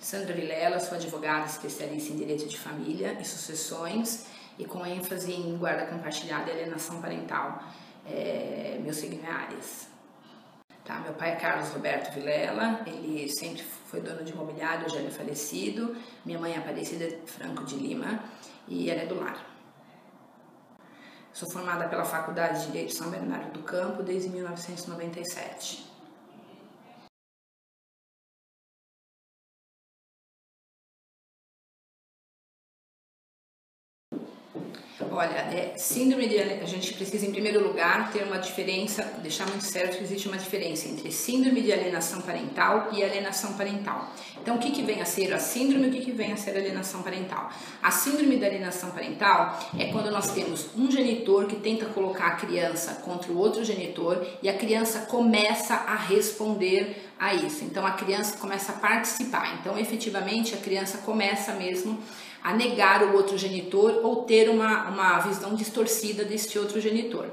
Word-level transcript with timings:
Sandra 0.00 0.32
Vilela, 0.32 0.80
sou 0.80 0.96
advogada 0.96 1.44
especialista 1.44 2.14
em 2.14 2.16
direito 2.16 2.48
de 2.48 2.58
família 2.58 3.18
e 3.20 3.24
sucessões 3.24 4.24
e 4.58 4.64
com 4.64 4.84
ênfase 4.84 5.30
em 5.30 5.58
guarda 5.58 5.84
compartilhada 5.86 6.50
e 6.50 6.54
alienação 6.54 7.02
parental. 7.02 7.62
É, 8.06 8.78
meu 8.82 8.94
signo 8.94 9.22
é 9.22 9.30
Ares. 9.30 9.88
Tá, 10.86 11.00
meu 11.00 11.12
pai 11.12 11.32
é 11.32 11.36
Carlos 11.36 11.68
Roberto 11.68 12.14
Vilela, 12.14 12.80
ele 12.86 13.28
sempre 13.28 13.62
foi 13.62 14.00
dono 14.00 14.24
de 14.24 14.32
imobiliário, 14.32 14.88
já 14.88 15.00
é 15.00 15.10
falecido. 15.10 15.94
Minha 16.24 16.38
mãe 16.38 16.54
é 16.54 16.56
Aparecida 16.56 17.18
Franco 17.26 17.62
de 17.64 17.76
Lima 17.76 18.24
e 18.66 18.88
ela 18.88 19.02
é 19.02 19.06
do 19.06 19.20
lar. 19.20 19.46
Sou 21.30 21.48
formada 21.52 21.86
pela 21.88 22.06
Faculdade 22.06 22.60
de 22.60 22.66
Direito 22.68 22.94
São 22.94 23.10
Bernardo 23.10 23.52
do 23.52 23.62
Campo 23.62 24.02
desde 24.02 24.30
1997. 24.30 25.89
Olha, 35.20 35.36
é, 35.54 35.74
síndrome 35.76 36.26
de 36.26 36.38
a 36.40 36.64
gente 36.64 36.94
precisa 36.94 37.26
em 37.26 37.30
primeiro 37.30 37.62
lugar 37.62 38.10
ter 38.10 38.22
uma 38.22 38.38
diferença, 38.38 39.02
deixar 39.22 39.46
muito 39.46 39.66
certo 39.66 39.98
que 39.98 40.02
existe 40.02 40.26
uma 40.26 40.38
diferença 40.38 40.88
entre 40.88 41.12
síndrome 41.12 41.60
de 41.60 41.70
alienação 41.70 42.22
parental 42.22 42.88
e 42.90 43.04
alienação 43.04 43.52
parental. 43.52 44.14
Então, 44.40 44.56
o 44.56 44.58
que, 44.58 44.70
que 44.70 44.80
vem 44.80 45.02
a 45.02 45.04
ser 45.04 45.30
a 45.34 45.38
síndrome 45.38 45.88
e 45.88 45.90
o 45.90 45.92
que, 45.92 46.00
que 46.06 46.12
vem 46.12 46.32
a 46.32 46.38
ser 46.38 46.52
a 46.52 46.60
alienação 46.60 47.02
parental? 47.02 47.50
A 47.82 47.90
síndrome 47.90 48.38
da 48.38 48.46
alienação 48.46 48.92
parental 48.92 49.58
é 49.78 49.92
quando 49.92 50.10
nós 50.10 50.32
temos 50.32 50.70
um 50.74 50.90
genitor 50.90 51.44
que 51.44 51.56
tenta 51.56 51.84
colocar 51.84 52.28
a 52.28 52.36
criança 52.36 53.02
contra 53.04 53.30
o 53.30 53.36
outro 53.36 53.62
genitor 53.62 54.26
e 54.42 54.48
a 54.48 54.56
criança 54.56 55.00
começa 55.00 55.74
a 55.74 55.96
responder 55.96 57.10
a 57.18 57.34
isso. 57.34 57.62
Então, 57.62 57.84
a 57.84 57.90
criança 57.90 58.38
começa 58.38 58.72
a 58.72 58.76
participar. 58.76 59.58
Então, 59.60 59.78
efetivamente, 59.78 60.54
a 60.54 60.58
criança 60.58 60.96
começa 60.96 61.52
mesmo 61.52 62.02
a 62.42 62.54
negar 62.54 63.02
o 63.04 63.14
outro 63.14 63.36
genitor 63.36 64.00
ou 64.02 64.24
ter 64.24 64.48
uma, 64.48 64.88
uma 64.88 65.18
visão 65.20 65.54
distorcida 65.54 66.24
deste 66.24 66.58
outro 66.58 66.80
genitor. 66.80 67.26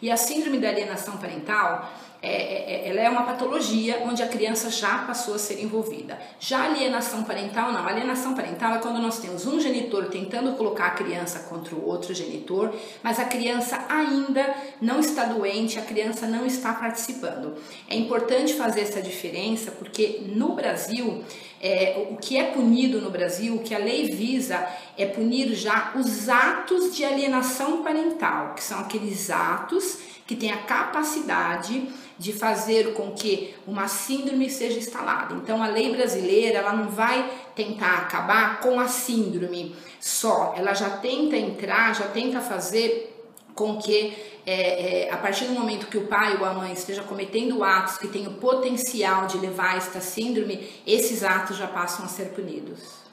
E 0.00 0.10
a 0.10 0.16
síndrome 0.16 0.58
da 0.58 0.68
alienação 0.68 1.16
parental 1.16 1.90
é, 2.24 2.26
é, 2.26 2.86
é, 2.86 2.88
ela 2.88 3.00
é 3.02 3.10
uma 3.10 3.24
patologia 3.24 4.02
onde 4.06 4.22
a 4.22 4.26
criança 4.26 4.70
já 4.70 4.98
passou 4.98 5.34
a 5.34 5.38
ser 5.38 5.62
envolvida. 5.62 6.18
Já 6.40 6.64
alienação 6.64 7.22
parental, 7.22 7.70
não. 7.70 7.86
Alienação 7.86 8.34
parental 8.34 8.76
é 8.76 8.78
quando 8.78 8.98
nós 8.98 9.18
temos 9.18 9.46
um 9.46 9.60
genitor 9.60 10.06
tentando 10.06 10.52
colocar 10.52 10.86
a 10.86 10.90
criança 10.92 11.40
contra 11.40 11.74
o 11.74 11.86
outro 11.86 12.14
genitor, 12.14 12.74
mas 13.02 13.20
a 13.20 13.26
criança 13.26 13.84
ainda 13.90 14.54
não 14.80 15.00
está 15.00 15.26
doente, 15.26 15.78
a 15.78 15.82
criança 15.82 16.26
não 16.26 16.46
está 16.46 16.72
participando. 16.72 17.56
É 17.86 17.94
importante 17.94 18.54
fazer 18.54 18.80
essa 18.80 19.02
diferença 19.02 19.70
porque 19.72 20.22
no 20.26 20.54
Brasil, 20.54 21.22
é, 21.60 22.06
o 22.10 22.16
que 22.16 22.38
é 22.38 22.44
punido 22.44 23.02
no 23.02 23.10
Brasil, 23.10 23.56
o 23.56 23.62
que 23.62 23.74
a 23.74 23.78
lei 23.78 24.08
visa, 24.08 24.66
é 24.96 25.04
punir 25.04 25.54
já 25.54 25.92
os 25.94 26.30
atos 26.30 26.96
de 26.96 27.04
alienação 27.04 27.82
parental, 27.82 28.54
que 28.54 28.64
são 28.64 28.78
aqueles 28.78 29.28
atos 29.28 30.13
que 30.26 30.34
têm 30.34 30.50
a 30.50 30.62
capacidade 30.62 31.88
de 32.18 32.32
fazer 32.32 32.94
com 32.94 33.12
que 33.12 33.54
uma 33.66 33.88
síndrome 33.88 34.48
seja 34.48 34.78
instalada. 34.78 35.34
Então 35.34 35.62
a 35.62 35.68
lei 35.68 35.94
brasileira 35.94 36.58
ela 36.58 36.72
não 36.72 36.88
vai 36.88 37.30
tentar 37.54 37.98
acabar 37.98 38.60
com 38.60 38.78
a 38.78 38.88
síndrome 38.88 39.74
só, 40.00 40.54
ela 40.56 40.74
já 40.74 40.90
tenta 40.90 41.36
entrar, 41.36 41.94
já 41.94 42.06
tenta 42.08 42.40
fazer 42.40 43.10
com 43.54 43.78
que 43.78 44.14
é, 44.46 45.06
é, 45.06 45.12
a 45.12 45.16
partir 45.16 45.46
do 45.46 45.52
momento 45.52 45.86
que 45.86 45.96
o 45.96 46.06
pai 46.06 46.36
ou 46.36 46.44
a 46.44 46.52
mãe 46.52 46.72
esteja 46.72 47.02
cometendo 47.02 47.64
atos 47.64 47.96
que 47.96 48.08
têm 48.08 48.26
o 48.26 48.34
potencial 48.34 49.26
de 49.26 49.38
levar 49.38 49.74
a 49.74 49.76
esta 49.76 50.00
síndrome, 50.00 50.68
esses 50.86 51.22
atos 51.22 51.56
já 51.56 51.66
passam 51.66 52.04
a 52.04 52.08
ser 52.08 52.30
punidos. 52.30 53.03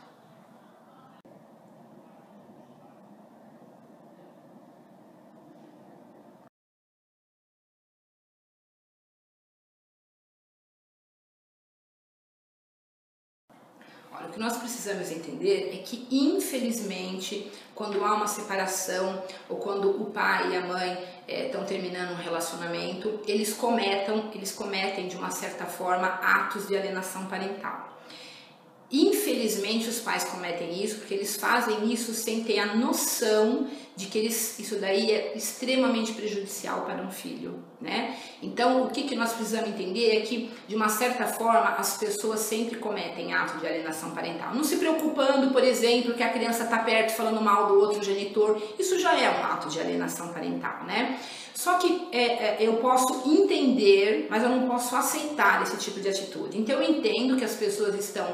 Nós 14.42 14.58
precisamos 14.58 15.12
entender 15.12 15.70
é 15.72 15.78
que, 15.84 16.08
infelizmente, 16.10 17.52
quando 17.76 18.04
há 18.04 18.16
uma 18.16 18.26
separação 18.26 19.24
ou 19.48 19.58
quando 19.58 20.02
o 20.02 20.06
pai 20.06 20.52
e 20.52 20.58
a 20.58 20.62
mãe 20.62 20.98
estão 21.28 21.62
é, 21.62 21.66
terminando 21.66 22.14
um 22.14 22.16
relacionamento, 22.16 23.20
eles 23.28 23.54
cometam, 23.54 24.32
eles 24.34 24.52
cometem 24.52 25.08
de 25.08 25.16
uma 25.16 25.30
certa 25.30 25.66
forma 25.66 26.08
atos 26.08 26.68
de 26.68 26.76
alienação 26.76 27.28
parental. 27.28 28.00
Infelizmente, 28.92 29.88
os 29.88 30.00
pais 30.00 30.24
cometem 30.24 30.84
isso 30.84 30.98
porque 30.98 31.14
eles 31.14 31.38
fazem 31.38 31.94
isso 31.94 32.12
sem 32.12 32.44
ter 32.44 32.58
a 32.58 32.76
noção 32.76 33.70
de 33.96 34.06
que 34.08 34.18
eles, 34.18 34.58
isso 34.58 34.78
daí 34.78 35.12
é 35.12 35.34
extremamente 35.36 36.14
prejudicial 36.14 36.82
para 36.82 37.02
um 37.04 37.12
filho, 37.12 37.60
né? 37.80 38.16
Então, 38.42 38.84
o 38.84 38.90
que, 38.90 39.04
que 39.04 39.16
nós 39.16 39.34
precisamos 39.34 39.70
entender 39.70 40.18
é 40.18 40.22
que, 40.22 40.50
de 40.68 40.76
uma 40.76 40.88
certa 40.88 41.26
forma, 41.26 41.76
as 41.78 41.98
pessoas 41.98 42.40
sempre 42.40 42.78
cometem 42.78 43.34
ato 43.34 43.60
de 43.60 43.68
alienação 43.68 44.12
parental. 44.12 44.56
Não 44.56 44.64
se 44.64 44.78
preocupando, 44.78 45.52
por 45.52 45.64
exemplo, 45.64 46.14
que 46.14 46.24
a 46.24 46.30
criança 46.30 46.64
está 46.64 46.80
perto 46.80 47.12
falando 47.12 47.42
mal 47.42 47.68
do 47.68 47.80
outro 47.80 48.02
genitor, 48.04 48.62
isso 48.80 48.98
já 48.98 49.20
é 49.20 49.30
um 49.30 49.44
ato 49.44 49.70
de 49.70 49.80
alienação 49.80 50.30
parental, 50.30 50.84
né? 50.86 51.20
Só 51.54 51.78
que 51.78 52.08
é, 52.12 52.24
é, 52.24 52.58
eu 52.62 52.78
posso 52.78 53.30
entender, 53.30 54.28
mas 54.30 54.42
eu 54.42 54.50
não 54.50 54.68
posso 54.68 54.96
aceitar 54.96 55.62
esse 55.62 55.78
tipo 55.78 56.00
de 56.00 56.08
atitude. 56.08 56.58
Então, 56.58 56.82
eu 56.82 56.90
entendo 56.90 57.36
que 57.36 57.44
as 57.44 57.56
pessoas 57.56 57.94
estão 57.96 58.26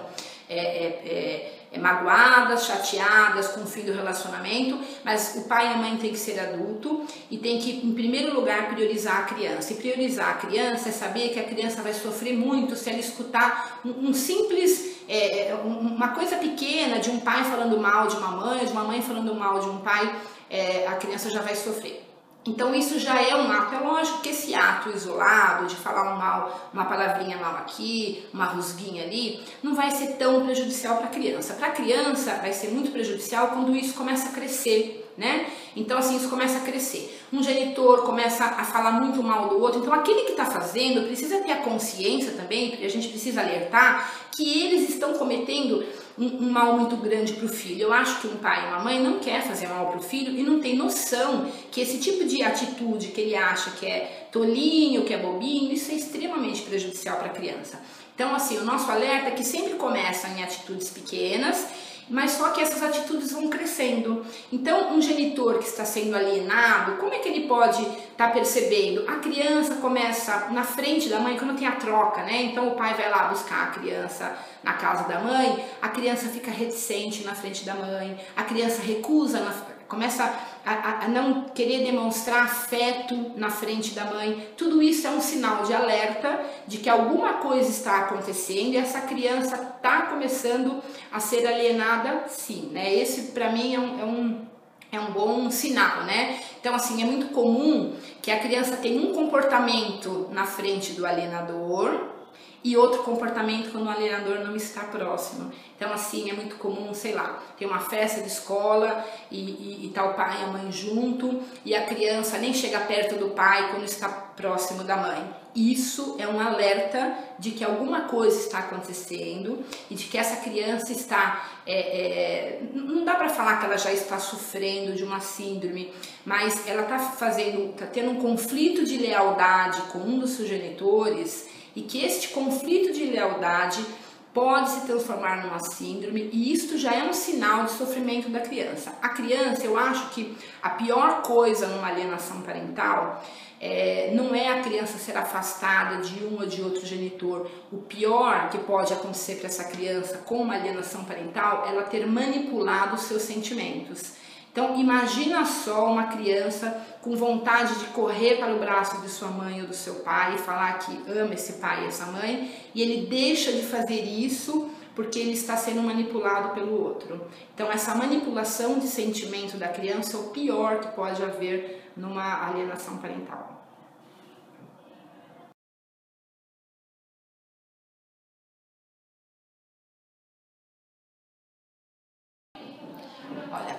é, 0.49 0.57
é, 0.57 0.85
é, 1.05 1.56
magoadas, 1.77 2.65
chateadas 2.65 3.49
com 3.49 3.61
o 3.61 3.65
fim 3.65 3.81
do 3.81 3.93
relacionamento, 3.93 4.79
mas 5.03 5.35
o 5.35 5.47
pai 5.47 5.67
e 5.67 5.73
a 5.73 5.77
mãe 5.77 5.97
tem 5.97 6.11
que 6.11 6.17
ser 6.17 6.39
adulto 6.39 7.05
e 7.29 7.37
tem 7.37 7.59
que, 7.59 7.85
em 7.85 7.93
primeiro 7.93 8.33
lugar, 8.33 8.69
priorizar 8.69 9.19
a 9.19 9.23
criança. 9.23 9.73
E 9.73 9.75
priorizar 9.75 10.29
a 10.29 10.33
criança 10.33 10.89
é 10.89 10.91
saber 10.91 11.29
que 11.29 11.39
a 11.39 11.43
criança 11.43 11.81
vai 11.81 11.93
sofrer 11.93 12.33
muito 12.33 12.75
se 12.75 12.89
ela 12.89 12.99
escutar 12.99 13.81
um, 13.83 14.09
um 14.09 14.13
simples 14.13 14.97
é, 15.07 15.57
uma 15.63 16.09
coisa 16.09 16.35
pequena 16.35 16.99
de 16.99 17.09
um 17.09 17.19
pai 17.19 17.43
falando 17.45 17.79
mal 17.79 18.07
de 18.07 18.15
uma 18.17 18.31
mãe, 18.31 18.65
de 18.65 18.71
uma 18.71 18.83
mãe 18.83 19.01
falando 19.01 19.33
mal 19.33 19.59
de 19.59 19.69
um 19.69 19.77
pai, 19.79 20.13
é, 20.49 20.85
a 20.87 20.95
criança 20.95 21.29
já 21.29 21.41
vai 21.41 21.55
sofrer. 21.55 22.06
Então 22.47 22.73
isso 22.73 22.97
já 22.97 23.21
é 23.21 23.35
um 23.35 23.51
ato. 23.51 23.75
É 23.75 23.79
lógico 23.79 24.21
que 24.21 24.29
esse 24.29 24.55
ato 24.55 24.89
isolado 24.89 25.67
de 25.67 25.75
falar 25.75 26.13
um 26.13 26.17
mal, 26.17 26.69
uma 26.73 26.85
palavrinha 26.85 27.37
mal 27.37 27.57
aqui, 27.57 28.25
uma 28.33 28.45
rusguinha 28.45 29.03
ali, 29.03 29.43
não 29.61 29.75
vai 29.75 29.91
ser 29.91 30.13
tão 30.13 30.45
prejudicial 30.45 30.97
para 30.97 31.07
a 31.07 31.09
criança. 31.09 31.53
Para 31.53 31.67
a 31.67 31.71
criança 31.71 32.35
vai 32.41 32.53
ser 32.53 32.69
muito 32.69 32.91
prejudicial 32.91 33.49
quando 33.49 33.75
isso 33.75 33.93
começa 33.93 34.29
a 34.29 34.31
crescer 34.31 35.03
né? 35.17 35.47
Então, 35.75 35.97
assim, 35.97 36.15
isso 36.15 36.29
começa 36.29 36.59
a 36.59 36.61
crescer. 36.61 37.19
Um 37.33 37.41
genitor 37.41 38.03
começa 38.03 38.45
a 38.45 38.63
falar 38.63 38.91
muito 38.91 39.21
mal 39.23 39.49
do 39.49 39.59
outro. 39.59 39.79
Então, 39.81 39.93
aquele 39.93 40.21
que 40.21 40.31
está 40.31 40.45
fazendo 40.45 41.07
precisa 41.07 41.39
ter 41.39 41.51
a 41.51 41.57
consciência 41.57 42.33
também, 42.33 42.69
porque 42.69 42.85
a 42.85 42.89
gente 42.89 43.07
precisa 43.07 43.41
alertar 43.41 44.11
que 44.31 44.61
eles 44.61 44.89
estão 44.89 45.13
cometendo 45.13 45.83
um, 46.17 46.25
um 46.25 46.49
mal 46.49 46.77
muito 46.77 46.95
grande 46.97 47.33
para 47.33 47.45
o 47.45 47.49
filho. 47.49 47.83
Eu 47.83 47.93
acho 47.93 48.21
que 48.21 48.27
um 48.27 48.37
pai 48.37 48.65
e 48.65 48.67
uma 48.67 48.79
mãe 48.83 49.01
não 49.01 49.19
quer 49.19 49.43
fazer 49.43 49.67
mal 49.67 49.87
para 49.87 49.99
o 49.99 50.03
filho 50.03 50.37
e 50.37 50.43
não 50.43 50.59
tem 50.59 50.75
noção 50.75 51.51
que 51.71 51.81
esse 51.81 51.99
tipo 51.99 52.25
de 52.25 52.41
atitude 52.41 53.09
que 53.09 53.21
ele 53.21 53.35
acha 53.35 53.71
que 53.71 53.85
é 53.85 54.27
tolinho, 54.31 55.05
que 55.05 55.13
é 55.13 55.17
bobinho, 55.17 55.71
isso 55.71 55.91
é 55.91 55.95
extremamente 55.95 56.61
prejudicial 56.63 57.17
para 57.17 57.27
a 57.27 57.33
criança. 57.33 57.79
Então, 58.15 58.33
assim, 58.33 58.57
o 58.57 58.63
nosso 58.63 58.89
alerta 58.89 59.27
é 59.29 59.31
que 59.31 59.43
sempre 59.43 59.75
começa 59.75 60.27
em 60.27 60.43
atitudes 60.43 60.89
pequenas 60.89 61.67
mas 62.09 62.31
só 62.31 62.49
que 62.49 62.61
essas 62.61 62.81
atitudes 62.81 63.31
vão 63.31 63.49
crescendo. 63.49 64.25
Então, 64.51 64.93
um 64.93 65.01
genitor 65.01 65.59
que 65.59 65.65
está 65.65 65.85
sendo 65.85 66.15
alienado, 66.15 66.93
como 66.97 67.13
é 67.13 67.19
que 67.19 67.29
ele 67.29 67.47
pode 67.47 67.81
estar 67.81 68.27
tá 68.27 68.29
percebendo? 68.29 69.03
A 69.07 69.15
criança 69.15 69.75
começa 69.75 70.47
na 70.51 70.63
frente 70.63 71.09
da 71.09 71.19
mãe, 71.19 71.37
quando 71.37 71.57
tem 71.57 71.67
a 71.67 71.75
troca, 71.75 72.23
né? 72.23 72.43
Então, 72.43 72.69
o 72.69 72.75
pai 72.75 72.93
vai 72.93 73.09
lá 73.09 73.27
buscar 73.27 73.63
a 73.63 73.67
criança 73.67 74.37
na 74.63 74.73
casa 74.73 75.07
da 75.07 75.19
mãe, 75.19 75.65
a 75.81 75.89
criança 75.89 76.27
fica 76.27 76.51
reticente 76.51 77.23
na 77.23 77.35
frente 77.35 77.63
da 77.63 77.73
mãe, 77.73 78.17
a 78.35 78.43
criança 78.43 78.81
recusa 78.81 79.39
na 79.39 79.77
começa 79.87 80.33
a, 80.67 81.05
a, 81.05 81.07
não 81.07 81.45
querer 81.45 81.85
demonstrar 81.85 82.43
afeto 82.43 83.31
na 83.37 83.49
frente 83.49 83.91
da 83.91 84.03
mãe. 84.05 84.49
Tudo 84.57 84.83
isso 84.83 85.07
é 85.07 85.09
um 85.09 85.21
sinal 85.21 85.63
de 85.63 85.73
alerta 85.73 86.41
de 86.67 86.79
que 86.79 86.89
alguma 86.89 87.33
coisa 87.35 87.69
está 87.69 87.99
acontecendo 87.99 88.73
e 88.73 88.77
essa 88.77 89.01
criança 89.01 89.55
está 89.77 90.03
começando 90.03 90.83
a 91.09 91.21
ser 91.21 91.47
alienada, 91.47 92.25
sim. 92.27 92.69
Né? 92.73 92.93
Esse, 92.93 93.31
para 93.31 93.49
mim, 93.49 93.75
é 93.75 93.79
um, 93.79 93.99
é 93.99 94.05
um 94.05 94.47
é 94.89 94.97
um 94.97 95.11
bom 95.11 95.51
sinal, 95.51 96.05
né? 96.05 96.39
Então, 96.61 96.73
assim, 96.73 97.01
é 97.01 97.05
muito 97.05 97.33
comum 97.33 97.93
que 98.21 98.31
a 98.31 98.39
criança 98.39 98.77
tenha 98.77 99.01
um 99.01 99.13
comportamento 99.13 100.29
na 100.31 100.45
frente 100.45 100.93
do 100.93 101.05
alienador, 101.05 102.16
e 102.63 102.75
outro 102.75 103.03
comportamento 103.03 103.71
quando 103.71 103.85
o 103.85 103.89
alienador 103.89 104.39
não 104.39 104.55
está 104.55 104.81
próximo. 104.81 105.51
Então, 105.75 105.93
assim, 105.93 106.29
é 106.29 106.33
muito 106.33 106.55
comum, 106.55 106.93
sei 106.93 107.13
lá, 107.13 107.41
ter 107.57 107.65
uma 107.65 107.79
festa 107.79 108.21
de 108.21 108.27
escola 108.27 109.05
e, 109.29 109.37
e, 109.37 109.85
e 109.85 109.89
tá 109.93 110.03
o 110.05 110.13
pai 110.15 110.41
e 110.41 110.43
a 110.43 110.47
mãe 110.47 110.71
junto 110.71 111.41
e 111.63 111.75
a 111.75 111.85
criança 111.85 112.37
nem 112.37 112.53
chega 112.53 112.79
perto 112.79 113.15
do 113.15 113.29
pai 113.29 113.69
quando 113.71 113.83
está 113.83 114.09
próximo 114.09 114.83
da 114.83 114.97
mãe. 114.97 115.47
Isso 115.55 116.15
é 116.19 116.27
um 116.27 116.39
alerta 116.39 117.17
de 117.39 117.51
que 117.51 117.63
alguma 117.63 118.01
coisa 118.01 118.39
está 118.39 118.59
acontecendo 118.59 119.63
e 119.89 119.95
de 119.95 120.05
que 120.05 120.17
essa 120.17 120.37
criança 120.37 120.91
está. 120.91 121.49
É, 121.65 121.79
é, 121.79 122.61
não 122.73 123.03
dá 123.03 123.15
para 123.15 123.29
falar 123.29 123.57
que 123.57 123.65
ela 123.65 123.77
já 123.77 123.91
está 123.91 124.19
sofrendo 124.19 124.93
de 124.93 125.03
uma 125.03 125.19
síndrome, 125.19 125.91
mas 126.23 126.67
ela 126.67 126.83
está 126.83 126.99
fazendo, 126.99 127.71
está 127.71 127.87
tendo 127.87 128.11
um 128.11 128.15
conflito 128.15 128.85
de 128.85 128.97
lealdade 128.97 129.81
com 129.91 129.99
um 129.99 130.19
dos 130.19 130.31
seus 130.31 130.47
genitores 130.47 131.56
e 131.77 131.83
que 131.83 132.03
este 132.03 132.29
conflito 132.29 132.91
de 132.91 133.05
lealdade 133.05 133.85
pode 134.33 134.69
se 134.71 134.81
transformar 134.87 135.43
numa 135.43 135.59
síndrome 135.59 136.27
e 136.33 136.51
isto 136.51 136.75
já 136.75 136.91
é 136.93 137.03
um 137.03 137.13
sinal 137.13 137.65
de 137.65 137.71
sofrimento 137.71 138.29
da 138.29 138.39
criança. 138.39 138.95
A 138.99 139.09
criança, 139.09 139.63
eu 139.63 139.77
acho 139.77 140.09
que 140.09 140.35
a 140.59 140.71
pior 140.71 141.21
coisa 141.21 141.67
numa 141.67 141.87
alienação 141.87 142.41
parental 142.41 143.23
é, 143.61 144.11
não 144.15 144.33
é 144.33 144.59
a 144.59 144.63
criança 144.63 144.97
ser 144.97 145.15
afastada 145.15 145.97
de 145.97 146.23
um 146.25 146.39
ou 146.39 146.47
de 146.47 146.63
outro 146.63 146.83
genitor. 146.83 147.47
O 147.71 147.77
pior 147.77 148.49
que 148.49 148.57
pode 148.57 148.91
acontecer 148.91 149.35
para 149.35 149.47
essa 149.47 149.65
criança 149.65 150.17
com 150.25 150.41
uma 150.41 150.55
alienação 150.55 151.05
parental 151.05 151.63
é 151.67 151.69
ela 151.69 151.83
ter 151.83 152.07
manipulado 152.07 152.95
os 152.95 153.01
seus 153.01 153.21
sentimentos. 153.21 154.13
Então, 154.57 154.75
imagina 154.75 155.45
só 155.45 155.85
uma 155.85 156.07
criança 156.07 156.83
com 157.03 157.15
vontade 157.15 157.77
de 157.77 157.85
correr 157.89 158.37
para 158.39 158.55
o 158.55 158.57
braço 158.57 158.99
de 159.01 159.07
sua 159.07 159.27
mãe 159.27 159.61
ou 159.61 159.67
do 159.67 159.73
seu 159.75 159.97
pai 159.97 160.33
e 160.33 160.39
falar 160.39 160.79
que 160.79 160.99
ama 161.11 161.35
esse 161.35 161.53
pai 161.61 161.83
e 161.83 161.85
essa 161.85 162.07
mãe, 162.07 162.51
e 162.73 162.81
ele 162.81 163.05
deixa 163.05 163.51
de 163.51 163.61
fazer 163.61 164.01
isso 164.01 164.67
porque 164.95 165.19
ele 165.19 165.33
está 165.33 165.55
sendo 165.55 165.83
manipulado 165.83 166.55
pelo 166.55 166.73
outro. 166.73 167.27
Então, 167.53 167.71
essa 167.71 167.93
manipulação 167.93 168.79
de 168.79 168.87
sentimento 168.87 169.57
da 169.57 169.67
criança 169.67 170.17
é 170.17 170.21
o 170.21 170.29
pior 170.29 170.79
que 170.79 170.87
pode 170.95 171.21
haver 171.21 171.91
numa 171.95 172.47
alienação 172.49 172.97
parental. 172.97 173.56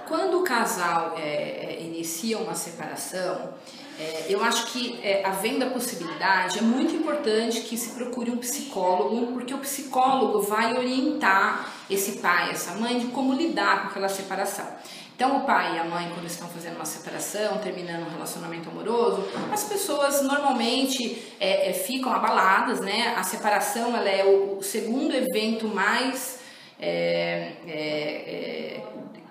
Quando 0.08 0.40
o 0.40 0.42
casal 0.42 1.14
é, 1.18 1.20
é, 1.20 1.82
inicia 1.82 2.38
uma 2.38 2.54
separação, 2.54 3.54
é, 4.00 4.26
eu 4.28 4.42
acho 4.42 4.66
que 4.72 4.98
é, 5.02 5.24
havendo 5.24 5.64
a 5.64 5.70
possibilidade, 5.70 6.58
é 6.58 6.62
muito 6.62 6.94
importante 6.94 7.60
que 7.60 7.76
se 7.76 7.90
procure 7.90 8.30
um 8.30 8.38
psicólogo, 8.38 9.32
porque 9.32 9.52
o 9.52 9.58
psicólogo 9.58 10.40
vai 10.40 10.76
orientar 10.76 11.72
esse 11.90 12.18
pai, 12.18 12.50
essa 12.50 12.74
mãe, 12.74 12.98
de 12.98 13.08
como 13.08 13.34
lidar 13.34 13.82
com 13.82 13.88
aquela 13.88 14.08
separação. 14.08 14.66
Então, 15.14 15.38
o 15.38 15.40
pai 15.40 15.74
e 15.74 15.78
a 15.80 15.84
mãe, 15.84 16.08
quando 16.14 16.26
estão 16.26 16.48
fazendo 16.48 16.76
uma 16.76 16.84
separação, 16.84 17.58
terminando 17.58 18.06
um 18.06 18.10
relacionamento 18.10 18.70
amoroso, 18.70 19.26
as 19.52 19.64
pessoas 19.64 20.22
normalmente 20.22 21.34
é, 21.40 21.70
é, 21.70 21.72
ficam 21.72 22.12
abaladas, 22.12 22.80
né? 22.80 23.14
A 23.16 23.24
separação 23.24 23.96
ela 23.96 24.08
é 24.08 24.24
o 24.24 24.62
segundo 24.62 25.12
evento 25.12 25.66
mais 25.66 26.38
é, 26.80 27.50
é, 27.66 27.72
é 27.72 28.82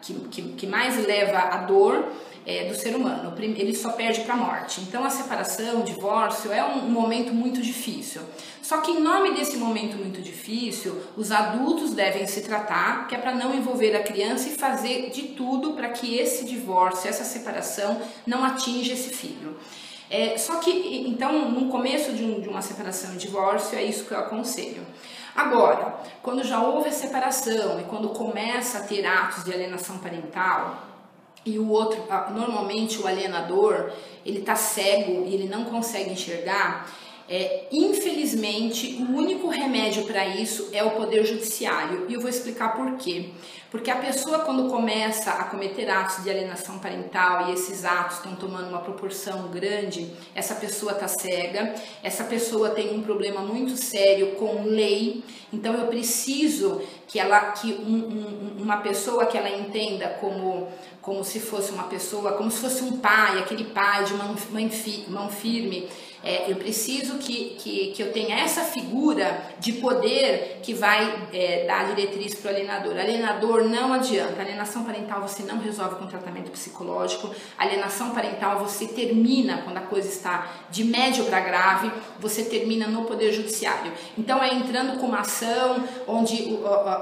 que, 0.02 0.14
que, 0.30 0.42
que 0.54 0.68
mais 0.68 1.04
leva 1.06 1.38
a 1.38 1.58
dor 1.58 2.12
é, 2.46 2.70
do 2.70 2.76
ser 2.76 2.96
humano. 2.96 3.34
Ele 3.38 3.76
só 3.76 3.92
perde 3.92 4.22
para 4.22 4.34
a 4.34 4.38
morte. 4.38 4.80
Então 4.82 5.04
a 5.04 5.10
separação, 5.10 5.82
o 5.82 5.84
divórcio 5.84 6.52
é 6.52 6.64
um, 6.64 6.86
um 6.86 6.90
momento 6.90 7.34
muito 7.34 7.62
difícil. 7.62 8.22
Só 8.62 8.78
que 8.78 8.92
em 8.92 9.02
nome 9.02 9.34
desse 9.34 9.58
momento 9.58 9.98
muito 9.98 10.22
difícil, 10.22 11.02
os 11.18 11.32
adultos 11.32 11.94
devem 11.94 12.26
se 12.26 12.42
tratar, 12.42 13.08
que 13.08 13.16
é 13.16 13.18
para 13.18 13.36
não 13.36 13.54
envolver 13.54 13.96
a 13.96 14.04
criança 14.04 14.48
e 14.48 14.54
fazer 14.54 15.10
de 15.10 15.24
tudo 15.30 15.74
para 15.74 15.90
que 15.90 16.18
esse 16.18 16.46
divórcio, 16.46 17.10
essa 17.10 17.26
separação 17.26 18.02
não 18.26 18.44
atinja 18.44 18.94
esse 18.94 19.10
filho. 19.10 19.58
É, 20.10 20.38
só 20.38 20.56
que, 20.56 20.72
então, 21.06 21.52
no 21.52 21.70
começo 21.70 22.14
de, 22.14 22.24
um, 22.24 22.40
de 22.40 22.48
uma 22.48 22.62
separação 22.62 23.14
e 23.14 23.18
divórcio, 23.18 23.78
é 23.78 23.84
isso 23.84 24.06
que 24.06 24.14
eu 24.14 24.20
aconselho. 24.20 24.86
Agora, 25.38 26.00
quando 26.24 26.44
já 26.44 26.60
houve 26.60 26.90
a 26.90 26.92
separação 26.92 27.80
e 27.80 27.84
quando 27.84 28.10
começa 28.10 28.80
a 28.80 28.82
ter 28.82 29.06
atos 29.06 29.44
de 29.44 29.54
alienação 29.54 30.00
parental, 30.00 30.76
e 31.46 31.60
o 31.60 31.70
outro, 31.70 32.04
normalmente 32.34 33.00
o 33.00 33.06
alienador, 33.06 33.92
ele 34.26 34.42
tá 34.42 34.56
cego 34.56 35.26
e 35.28 35.36
ele 35.36 35.48
não 35.48 35.66
consegue 35.66 36.10
enxergar, 36.10 36.90
é, 37.30 37.66
infelizmente, 37.72 38.96
o 39.02 39.16
único 39.16 39.50
remédio 39.50 40.06
para 40.06 40.26
isso 40.26 40.70
é 40.72 40.84
o 40.84 40.92
poder 40.92 41.26
judiciário. 41.26 42.06
E 42.08 42.14
eu 42.14 42.22
vou 42.22 42.30
explicar 42.30 42.76
por 42.76 42.96
quê. 42.98 43.32
Porque 43.70 43.92
a 43.92 43.98
pessoa, 43.98 44.40
quando 44.40 44.70
começa 44.70 45.32
a 45.32 45.44
cometer 45.44 45.90
atos 45.90 46.24
de 46.24 46.30
alienação 46.30 46.80
parental 46.80 47.50
e 47.50 47.54
esses 47.54 47.84
atos 47.84 48.18
estão 48.18 48.34
tomando 48.36 48.70
uma 48.70 48.80
proporção 48.80 49.50
grande, 49.50 50.10
essa 50.34 50.56
pessoa 50.56 50.94
está 50.94 51.08
cega, 51.10 51.76
essa 52.02 52.24
pessoa 52.24 52.70
tem 52.70 52.96
um 52.96 53.02
problema 53.02 53.42
muito 53.42 53.76
sério 53.76 54.36
com 54.36 54.64
lei, 54.64 55.22
então 55.52 55.74
eu 55.74 55.88
preciso 55.88 56.82
que 57.08 57.20
ela 57.20 57.52
que 57.52 57.74
um, 57.74 58.58
um, 58.58 58.64
uma 58.64 58.78
pessoa 58.78 59.26
que 59.26 59.38
ela 59.38 59.50
entenda 59.50 60.10
como 60.22 60.70
como 61.02 61.24
se 61.24 61.40
fosse 61.40 61.72
uma 61.72 61.84
pessoa, 61.84 62.34
como 62.34 62.52
se 62.52 62.60
fosse 62.60 62.84
um 62.84 62.98
pai, 62.98 63.40
aquele 63.40 63.64
pai 63.64 64.04
de 64.04 64.14
mão, 64.14 64.36
mão, 64.52 64.70
mão 65.08 65.30
firme, 65.30 65.88
é, 66.28 66.52
eu 66.52 66.58
preciso 66.58 67.20
que, 67.20 67.56
que, 67.58 67.94
que 67.96 68.04
eu 68.04 68.12
tenha 68.12 68.38
essa 68.38 68.62
figura 68.64 69.42
de 69.62 69.72
poder 69.74 70.60
que 70.62 70.74
vai 70.74 71.30
é, 71.32 71.66
dar 71.66 71.88
diretriz 71.88 72.36
para 72.36 72.52
o 72.52 72.54
alienador. 72.54 72.98
Alienador 72.98 73.64
não 73.64 73.94
adianta. 73.94 74.42
Alienação 74.42 74.84
parental 74.84 75.22
você 75.22 75.44
não 75.44 75.58
resolve 75.58 75.96
com 75.96 76.06
tratamento 76.06 76.52
psicológico. 76.52 77.34
Alienação 77.58 78.10
parental 78.10 78.60
você 78.60 78.88
termina 78.88 79.60
quando 79.60 79.78
a 79.78 79.82
coisa 79.82 80.10
está 80.10 80.52
de 80.70 80.84
médio 80.84 81.24
para 81.24 81.40
grave, 81.40 81.90
você 82.20 82.44
termina 82.44 82.88
no 82.88 83.06
poder 83.06 83.32
judiciário. 83.32 83.94
Então 84.18 84.44
é 84.44 84.54
entrando 84.54 85.00
com 85.00 85.06
uma 85.06 85.22
ação 85.22 85.82
onde 86.06 86.60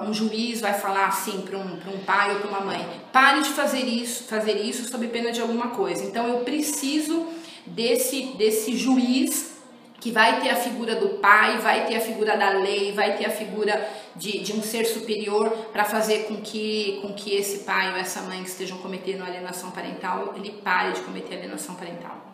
um 0.08 0.14
juiz 0.14 0.62
vai 0.62 0.76
falar 0.76 1.08
assim 1.08 1.42
para 1.42 1.58
um, 1.58 1.80
um 1.96 1.98
pai 2.06 2.32
ou 2.32 2.42
para 2.42 2.50
uma 2.50 2.62
mãe: 2.62 2.86
pare 3.12 3.42
de 3.42 3.50
fazer 3.50 3.86
isso, 3.86 4.26
fazer 4.26 4.58
isso 4.58 4.88
sob 4.88 5.08
pena 5.08 5.32
de 5.32 5.42
alguma 5.42 5.70
coisa. 5.70 6.04
Então 6.04 6.28
eu 6.28 6.42
preciso 6.42 7.26
desse, 7.66 8.34
desse 8.38 8.76
juiz 8.76 9.56
que 10.00 10.12
vai 10.12 10.40
ter 10.40 10.50
a 10.50 10.56
figura 10.56 10.96
do 10.96 11.18
pai, 11.18 11.58
vai 11.58 11.88
ter 11.88 11.96
a 11.96 12.00
figura 12.00 12.38
da 12.38 12.50
lei, 12.50 12.92
vai 12.92 13.18
ter 13.18 13.26
a 13.26 13.32
figura 13.32 13.90
de, 14.16 14.40
de 14.40 14.54
um 14.54 14.62
ser 14.62 14.86
superior 14.86 15.50
para 15.74 15.84
fazer 15.84 16.26
com 16.26 16.38
que, 16.38 17.00
com 17.02 17.14
que 17.14 17.34
esse 17.36 17.64
pai 17.64 17.92
ou 17.92 17.98
essa 17.98 18.22
mãe 18.22 18.44
que 18.44 18.50
estejam 18.50 18.78
cometendo 18.78 19.24
alienação 19.24 19.72
parental, 19.72 20.34
ele 20.36 20.52
pare 20.64 20.94
de 20.94 21.02
cometer 21.02 21.36
alienação 21.38 21.76
parental. 21.76 22.25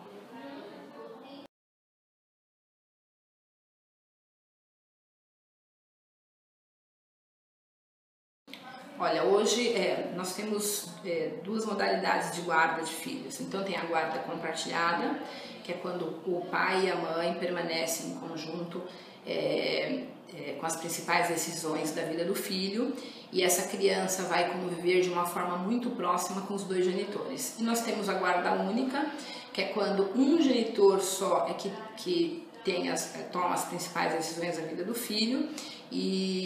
Olha, 9.02 9.24
hoje 9.24 9.70
é, 9.70 10.12
nós 10.14 10.32
temos 10.32 10.90
é, 11.04 11.32
duas 11.42 11.66
modalidades 11.66 12.36
de 12.36 12.42
guarda 12.42 12.82
de 12.82 12.92
filhos. 12.92 13.40
Então 13.40 13.64
tem 13.64 13.76
a 13.76 13.84
guarda 13.84 14.20
compartilhada, 14.20 15.18
que 15.64 15.72
é 15.72 15.74
quando 15.74 16.20
o 16.24 16.46
pai 16.48 16.84
e 16.84 16.90
a 16.92 16.94
mãe 16.94 17.34
permanecem 17.34 18.12
em 18.12 18.14
conjunto 18.14 18.80
é, 19.26 20.04
é, 20.32 20.52
com 20.52 20.64
as 20.64 20.76
principais 20.76 21.26
decisões 21.26 21.90
da 21.90 22.02
vida 22.02 22.24
do 22.24 22.36
filho 22.36 22.94
e 23.32 23.42
essa 23.42 23.68
criança 23.76 24.22
vai 24.22 24.48
conviver 24.52 25.00
de 25.00 25.08
uma 25.10 25.26
forma 25.26 25.56
muito 25.56 25.90
próxima 25.90 26.42
com 26.42 26.54
os 26.54 26.62
dois 26.62 26.84
genitores. 26.84 27.58
E 27.58 27.64
nós 27.64 27.80
temos 27.80 28.08
a 28.08 28.14
guarda 28.14 28.52
única, 28.52 29.04
que 29.52 29.62
é 29.62 29.64
quando 29.64 30.16
um 30.16 30.40
genitor 30.40 31.00
só 31.00 31.48
é 31.50 31.54
que, 31.54 31.72
que 31.96 32.46
tem 32.64 32.88
as, 32.88 33.12
toma 33.32 33.54
as 33.54 33.64
principais 33.64 34.14
decisões 34.14 34.58
da 34.58 34.62
vida 34.62 34.84
do 34.84 34.94
filho 34.94 35.48
e, 35.90 36.41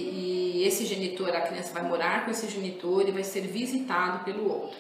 esse 0.77 0.85
genitor, 0.85 1.35
a 1.35 1.41
criança 1.41 1.73
vai 1.73 1.83
morar 1.83 2.25
com 2.25 2.31
esse 2.31 2.49
genitor 2.49 3.09
e 3.09 3.13
vai 3.13 3.25
ser 3.25 3.41
visitado 3.41 4.25
pelo 4.25 4.51
outro. 4.51 4.79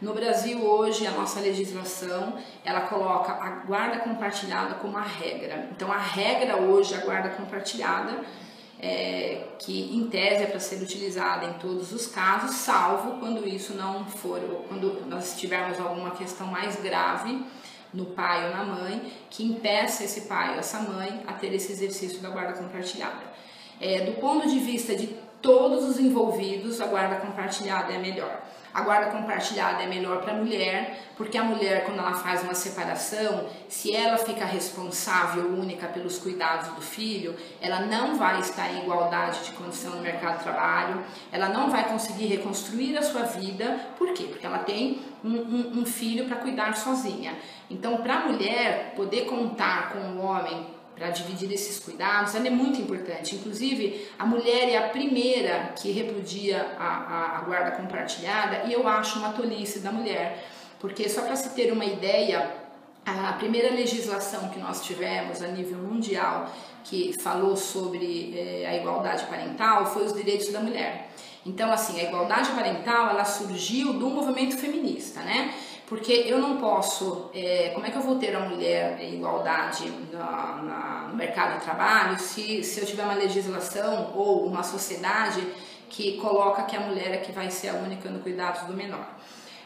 No 0.00 0.12
Brasil 0.12 0.62
hoje 0.62 1.06
a 1.06 1.12
nossa 1.12 1.40
legislação 1.40 2.36
ela 2.64 2.82
coloca 2.82 3.32
a 3.32 3.50
guarda 3.64 4.00
compartilhada 4.00 4.74
como 4.74 4.96
a 4.98 5.02
regra. 5.02 5.68
Então 5.70 5.90
a 5.90 5.98
regra 5.98 6.56
hoje 6.56 6.92
é 6.92 6.98
a 6.98 7.00
guarda 7.04 7.30
compartilhada 7.30 8.20
é, 8.80 9.46
que 9.60 9.96
em 9.96 10.08
tese 10.08 10.42
é 10.42 10.46
para 10.46 10.58
ser 10.58 10.82
utilizada 10.82 11.46
em 11.46 11.52
todos 11.54 11.92
os 11.92 12.08
casos, 12.08 12.56
salvo 12.56 13.20
quando 13.20 13.48
isso 13.48 13.74
não 13.74 14.04
for, 14.04 14.40
quando 14.68 15.06
nós 15.06 15.38
tivermos 15.38 15.78
alguma 15.78 16.10
questão 16.10 16.48
mais 16.48 16.74
grave 16.76 17.46
no 17.94 18.06
pai 18.06 18.48
ou 18.48 18.56
na 18.56 18.64
mãe 18.64 19.12
que 19.30 19.44
impeça 19.44 20.02
esse 20.02 20.22
pai 20.22 20.54
ou 20.54 20.58
essa 20.58 20.80
mãe 20.80 21.22
a 21.28 21.32
ter 21.32 21.54
esse 21.54 21.70
exercício 21.70 22.20
da 22.20 22.28
guarda 22.28 22.54
compartilhada. 22.54 23.32
É, 23.84 24.04
do 24.04 24.12
ponto 24.12 24.48
de 24.48 24.60
vista 24.60 24.94
de 24.94 25.08
todos 25.42 25.82
os 25.84 25.98
envolvidos, 25.98 26.80
a 26.80 26.86
guarda 26.86 27.16
compartilhada 27.16 27.92
é 27.92 27.98
melhor. 27.98 28.40
A 28.72 28.80
guarda 28.82 29.10
compartilhada 29.10 29.82
é 29.82 29.86
melhor 29.88 30.22
para 30.22 30.34
a 30.34 30.36
mulher, 30.36 31.00
porque 31.16 31.36
a 31.36 31.42
mulher, 31.42 31.84
quando 31.84 31.98
ela 31.98 32.14
faz 32.14 32.44
uma 32.44 32.54
separação, 32.54 33.48
se 33.68 33.92
ela 33.92 34.16
fica 34.16 34.44
responsável 34.44 35.48
única 35.48 35.88
pelos 35.88 36.16
cuidados 36.16 36.68
do 36.68 36.80
filho, 36.80 37.34
ela 37.60 37.80
não 37.80 38.16
vai 38.16 38.38
estar 38.38 38.72
em 38.72 38.84
igualdade 38.84 39.44
de 39.46 39.50
condição 39.50 39.96
no 39.96 40.00
mercado 40.00 40.38
de 40.38 40.44
trabalho, 40.44 41.02
ela 41.32 41.48
não 41.48 41.68
vai 41.68 41.88
conseguir 41.88 42.26
reconstruir 42.26 42.96
a 42.96 43.02
sua 43.02 43.24
vida, 43.24 43.80
por 43.98 44.14
quê? 44.14 44.26
Porque 44.30 44.46
ela 44.46 44.60
tem 44.60 45.00
um, 45.24 45.34
um, 45.34 45.80
um 45.80 45.84
filho 45.84 46.26
para 46.26 46.36
cuidar 46.36 46.76
sozinha. 46.76 47.34
Então, 47.68 47.96
para 47.96 48.14
a 48.14 48.28
mulher 48.28 48.94
poder 48.94 49.26
contar 49.26 49.92
com 49.92 49.98
o 49.98 50.24
homem 50.24 50.66
para 51.02 51.10
dividir 51.10 51.50
esses 51.52 51.80
cuidados, 51.80 52.32
ela 52.36 52.46
é 52.46 52.50
muito 52.50 52.80
importante. 52.80 53.34
Inclusive, 53.34 54.08
a 54.16 54.24
mulher 54.24 54.68
é 54.68 54.78
a 54.78 54.88
primeira 54.88 55.72
que 55.76 55.90
repudia 55.90 56.76
a, 56.78 56.86
a, 56.86 57.38
a 57.38 57.40
guarda 57.40 57.72
compartilhada 57.72 58.68
e 58.68 58.72
eu 58.72 58.86
acho 58.86 59.18
uma 59.18 59.32
tolice 59.32 59.80
da 59.80 59.90
mulher, 59.90 60.46
porque 60.78 61.08
só 61.08 61.22
para 61.22 61.34
se 61.34 61.50
ter 61.56 61.72
uma 61.72 61.84
ideia, 61.84 62.54
a 63.04 63.32
primeira 63.32 63.74
legislação 63.74 64.48
que 64.50 64.60
nós 64.60 64.84
tivemos 64.84 65.42
a 65.42 65.48
nível 65.48 65.78
mundial 65.78 66.48
que 66.84 67.12
falou 67.20 67.56
sobre 67.56 68.38
eh, 68.38 68.66
a 68.68 68.76
igualdade 68.76 69.26
parental 69.26 69.86
foi 69.86 70.04
os 70.04 70.12
direitos 70.12 70.52
da 70.52 70.60
mulher. 70.60 71.10
Então, 71.44 71.72
assim, 71.72 71.98
a 71.98 72.04
igualdade 72.04 72.50
parental 72.50 73.10
ela 73.10 73.24
surgiu 73.24 73.94
do 73.94 74.08
movimento 74.08 74.56
feminista, 74.56 75.20
né? 75.20 75.52
Porque 75.86 76.12
eu 76.12 76.38
não 76.38 76.56
posso, 76.56 77.30
é, 77.34 77.70
como 77.74 77.84
é 77.84 77.90
que 77.90 77.96
eu 77.96 78.02
vou 78.02 78.16
ter 78.16 78.34
a 78.34 78.40
mulher 78.40 78.98
em 79.00 79.16
igualdade 79.16 79.92
na, 80.12 80.62
na, 80.62 81.08
no 81.10 81.16
mercado 81.16 81.58
de 81.58 81.64
trabalho 81.64 82.18
se, 82.18 82.64
se 82.64 82.80
eu 82.80 82.86
tiver 82.86 83.04
uma 83.04 83.14
legislação 83.14 84.12
ou 84.14 84.46
uma 84.46 84.62
sociedade 84.62 85.46
que 85.90 86.16
coloca 86.16 86.62
que 86.62 86.74
a 86.74 86.80
mulher 86.80 87.12
é 87.12 87.16
que 87.18 87.32
vai 87.32 87.50
ser 87.50 87.68
a 87.68 87.74
única 87.74 88.08
no 88.08 88.20
cuidado 88.20 88.66
do 88.66 88.72
menor. 88.72 89.06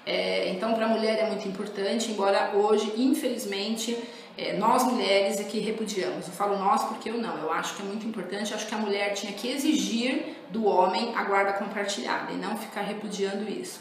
É, 0.05 0.51
então, 0.51 0.75
para 0.75 0.87
a 0.87 0.89
mulher 0.89 1.19
é 1.19 1.27
muito 1.27 1.47
importante, 1.49 2.11
embora 2.11 2.53
hoje, 2.55 2.93
infelizmente, 2.97 3.97
é, 4.39 4.53
nós 4.53 4.85
mulheres 4.85 5.41
é 5.41 5.45
que 5.45 5.59
repudiamos. 5.59 6.27
Eu 6.27 6.33
falo 6.33 6.59
nós 6.59 6.85
porque 6.85 7.09
eu 7.09 7.19
não. 7.19 7.39
Eu 7.39 7.51
acho 7.51 7.75
que 7.75 7.83
é 7.83 7.85
muito 7.85 8.07
importante. 8.07 8.53
Acho 8.53 8.67
que 8.67 8.75
a 8.75 8.79
mulher 8.79 9.15
tinha 9.15 9.33
que 9.33 9.51
exigir 9.51 10.37
do 10.51 10.67
homem 10.67 11.13
a 11.17 11.25
guarda 11.25 11.55
compartilhada 11.55 12.33
e 12.33 12.37
não 12.37 12.57
ficar 12.57 12.83
repudiando 12.83 13.51
isso. 13.51 13.81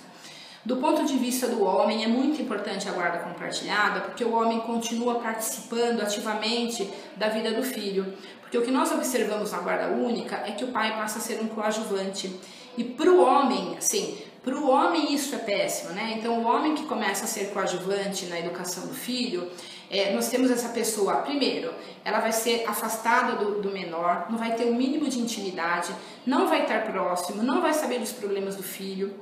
Do 0.65 0.77
ponto 0.77 1.05
de 1.05 1.15
vista 1.15 1.47
do 1.47 1.63
homem, 1.63 2.03
é 2.03 2.07
muito 2.07 2.41
importante 2.41 2.89
a 2.89 2.91
guarda 2.91 3.19
compartilhada, 3.19 4.01
porque 4.01 4.23
o 4.23 4.33
homem 4.33 4.59
continua 4.61 5.19
participando 5.19 6.01
ativamente 6.01 6.89
da 7.15 7.29
vida 7.29 7.51
do 7.51 7.61
filho. 7.61 8.13
Porque 8.41 8.57
o 8.57 8.63
que 8.63 8.71
nós 8.71 8.91
observamos 8.91 9.51
na 9.51 9.59
guarda 9.59 9.89
única 9.89 10.37
é 10.37 10.53
que 10.53 10.63
o 10.63 10.69
pai 10.69 10.95
passa 10.95 11.19
a 11.19 11.21
ser 11.21 11.39
um 11.39 11.47
coadjuvante. 11.47 12.35
E 12.75 12.83
para 12.83 13.11
o 13.11 13.23
homem, 13.23 13.77
assim, 13.77 14.17
para 14.43 14.55
o 14.55 14.67
homem 14.67 15.13
isso 15.13 15.35
é 15.35 15.37
péssimo, 15.37 15.91
né? 15.91 16.15
Então, 16.17 16.41
o 16.41 16.45
homem 16.45 16.73
que 16.73 16.85
começa 16.85 17.25
a 17.25 17.27
ser 17.27 17.51
coadjuvante 17.51 18.25
na 18.25 18.39
educação 18.39 18.87
do 18.87 18.93
filho, 18.93 19.51
é, 19.89 20.13
nós 20.13 20.29
temos 20.29 20.49
essa 20.49 20.69
pessoa, 20.69 21.17
primeiro, 21.17 21.71
ela 22.03 22.19
vai 22.19 22.31
ser 22.31 22.63
afastada 22.67 23.35
do, 23.35 23.61
do, 23.61 23.71
menor, 23.71 24.25
não 24.31 24.37
vai 24.37 24.55
ter 24.55 24.65
o 24.65 24.71
um 24.71 24.75
mínimo 24.75 25.07
de 25.07 25.19
intimidade, 25.19 25.93
não 26.25 26.47
vai 26.47 26.63
estar 26.63 26.85
próximo, 26.85 27.43
não 27.43 27.61
vai 27.61 27.73
saber 27.73 27.99
dos 27.99 28.11
problemas 28.11 28.55
do 28.55 28.63
filho. 28.63 29.13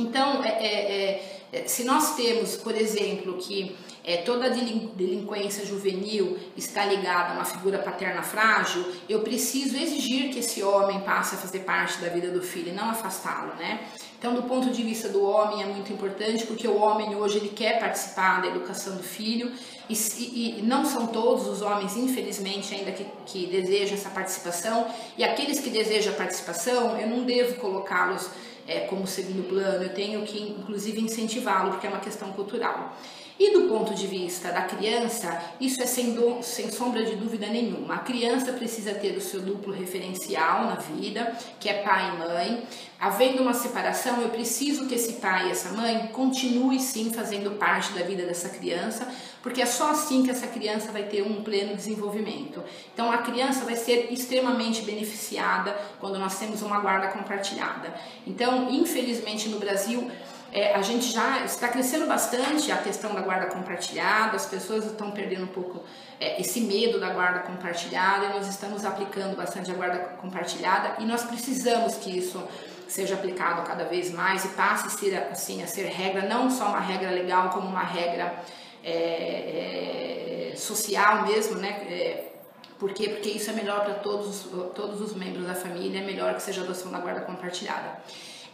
Então, 0.00 0.42
é, 0.42 0.48
é, 0.48 1.40
é, 1.52 1.66
se 1.66 1.84
nós 1.84 2.16
temos, 2.16 2.56
por 2.56 2.74
exemplo, 2.74 3.36
que 3.36 3.76
é, 4.02 4.18
toda 4.18 4.48
delinquência 4.48 5.64
juvenil 5.66 6.38
está 6.56 6.86
ligada 6.86 7.32
a 7.32 7.34
uma 7.34 7.44
figura 7.44 7.78
paterna 7.78 8.22
frágil, 8.22 8.84
eu 9.08 9.20
preciso 9.20 9.76
exigir 9.76 10.30
que 10.30 10.38
esse 10.38 10.62
homem 10.62 11.00
passe 11.00 11.34
a 11.34 11.38
fazer 11.38 11.60
parte 11.60 11.98
da 12.00 12.08
vida 12.08 12.30
do 12.30 12.42
filho 12.42 12.70
e 12.70 12.72
não 12.72 12.88
afastá-lo, 12.90 13.54
né? 13.56 13.80
Então, 14.18 14.34
do 14.34 14.42
ponto 14.42 14.70
de 14.70 14.82
vista 14.82 15.08
do 15.08 15.22
homem, 15.22 15.62
é 15.62 15.66
muito 15.66 15.92
importante 15.92 16.46
porque 16.46 16.68
o 16.68 16.76
homem 16.78 17.14
hoje 17.14 17.38
ele 17.38 17.48
quer 17.48 17.78
participar 17.78 18.42
da 18.42 18.48
educação 18.48 18.96
do 18.96 19.02
filho 19.02 19.50
e, 19.88 19.94
e, 19.94 20.58
e 20.58 20.62
não 20.62 20.84
são 20.84 21.06
todos 21.06 21.46
os 21.46 21.62
homens, 21.62 21.96
infelizmente, 21.96 22.74
ainda 22.74 22.92
que, 22.92 23.06
que 23.24 23.46
desejam 23.46 23.94
essa 23.94 24.10
participação. 24.10 24.86
E 25.16 25.24
aqueles 25.24 25.60
que 25.60 25.70
desejam 25.70 26.12
a 26.12 26.16
participação, 26.16 26.98
eu 26.98 27.08
não 27.08 27.24
devo 27.24 27.56
colocá-los 27.56 28.28
é, 28.70 28.80
como 28.80 29.04
segundo 29.04 29.48
plano, 29.48 29.82
eu 29.82 29.92
tenho 29.92 30.22
que, 30.22 30.40
inclusive, 30.40 31.00
incentivá-lo, 31.00 31.72
porque 31.72 31.88
é 31.88 31.90
uma 31.90 31.98
questão 31.98 32.32
cultural. 32.32 32.96
E 33.36 33.54
do 33.54 33.62
ponto 33.62 33.94
de 33.94 34.06
vista 34.06 34.52
da 34.52 34.62
criança, 34.62 35.42
isso 35.58 35.82
é 35.82 35.86
sem, 35.86 36.12
do, 36.12 36.42
sem 36.42 36.70
sombra 36.70 37.02
de 37.02 37.16
dúvida 37.16 37.46
nenhuma. 37.46 37.94
A 37.94 37.98
criança 37.98 38.52
precisa 38.52 38.92
ter 38.92 39.16
o 39.16 39.20
seu 39.20 39.40
duplo 39.40 39.72
referencial 39.72 40.66
na 40.66 40.74
vida, 40.74 41.34
que 41.58 41.68
é 41.68 41.82
pai 41.82 42.10
e 42.10 42.18
mãe. 42.18 42.62
Havendo 43.00 43.42
uma 43.42 43.54
separação, 43.54 44.20
eu 44.20 44.28
preciso 44.28 44.86
que 44.86 44.94
esse 44.94 45.14
pai 45.14 45.48
e 45.48 45.52
essa 45.52 45.70
mãe 45.70 46.08
continue 46.12 46.78
sim 46.78 47.12
fazendo 47.14 47.52
parte 47.52 47.92
da 47.94 48.02
vida 48.02 48.26
dessa 48.26 48.50
criança, 48.50 49.10
porque 49.42 49.62
é 49.62 49.66
só 49.66 49.90
assim 49.90 50.22
que 50.22 50.30
essa 50.30 50.46
criança 50.46 50.92
vai 50.92 51.04
ter 51.04 51.22
um 51.22 51.42
pleno 51.42 51.74
desenvolvimento. 51.74 52.62
Então 52.92 53.10
a 53.10 53.18
criança 53.18 53.64
vai 53.64 53.76
ser 53.76 54.12
extremamente 54.12 54.82
beneficiada 54.82 55.76
quando 55.98 56.18
nós 56.18 56.38
temos 56.38 56.62
uma 56.62 56.80
guarda 56.80 57.08
compartilhada. 57.08 57.94
Então, 58.26 58.70
infelizmente 58.70 59.48
no 59.48 59.58
Brasil, 59.58 60.10
é, 60.52 60.74
a 60.74 60.82
gente 60.82 61.12
já 61.12 61.44
está 61.44 61.68
crescendo 61.68 62.06
bastante 62.06 62.72
a 62.72 62.76
questão 62.76 63.14
da 63.14 63.20
guarda 63.20 63.46
compartilhada, 63.46 64.36
as 64.36 64.46
pessoas 64.46 64.84
estão 64.84 65.12
perdendo 65.12 65.44
um 65.44 65.48
pouco 65.48 65.84
é, 66.18 66.40
esse 66.40 66.60
medo 66.60 66.98
da 66.98 67.10
guarda 67.10 67.40
compartilhada 67.40 68.26
e 68.26 68.28
nós 68.30 68.48
estamos 68.48 68.84
aplicando 68.84 69.36
bastante 69.36 69.70
a 69.70 69.74
guarda 69.74 69.98
compartilhada 70.20 70.96
e 70.98 71.04
nós 71.04 71.22
precisamos 71.22 71.96
que 71.96 72.18
isso 72.18 72.42
seja 72.88 73.14
aplicado 73.14 73.62
cada 73.62 73.84
vez 73.84 74.10
mais 74.10 74.44
e 74.44 74.48
passe 74.48 74.88
a 74.88 74.90
ser, 74.90 75.14
assim, 75.30 75.62
a 75.62 75.66
ser 75.68 75.86
regra, 75.86 76.22
não 76.22 76.50
só 76.50 76.66
uma 76.66 76.80
regra 76.80 77.10
legal, 77.10 77.50
como 77.50 77.68
uma 77.68 77.84
regra 77.84 78.34
é, 78.84 80.52
é 80.52 80.56
social 80.56 81.26
mesmo, 81.26 81.56
né? 81.56 81.68
É, 81.88 82.30
por 82.78 82.92
quê? 82.94 83.10
Porque 83.10 83.28
isso 83.28 83.50
é 83.50 83.52
melhor 83.52 83.84
para 83.84 83.94
todos, 83.94 84.46
todos 84.74 85.00
os 85.00 85.14
membros 85.14 85.46
da 85.46 85.54
família, 85.54 86.00
é 86.00 86.04
melhor 86.04 86.34
que 86.34 86.42
seja 86.42 86.62
adoção 86.62 86.90
da 86.90 86.98
guarda 86.98 87.20
compartilhada. 87.20 88.00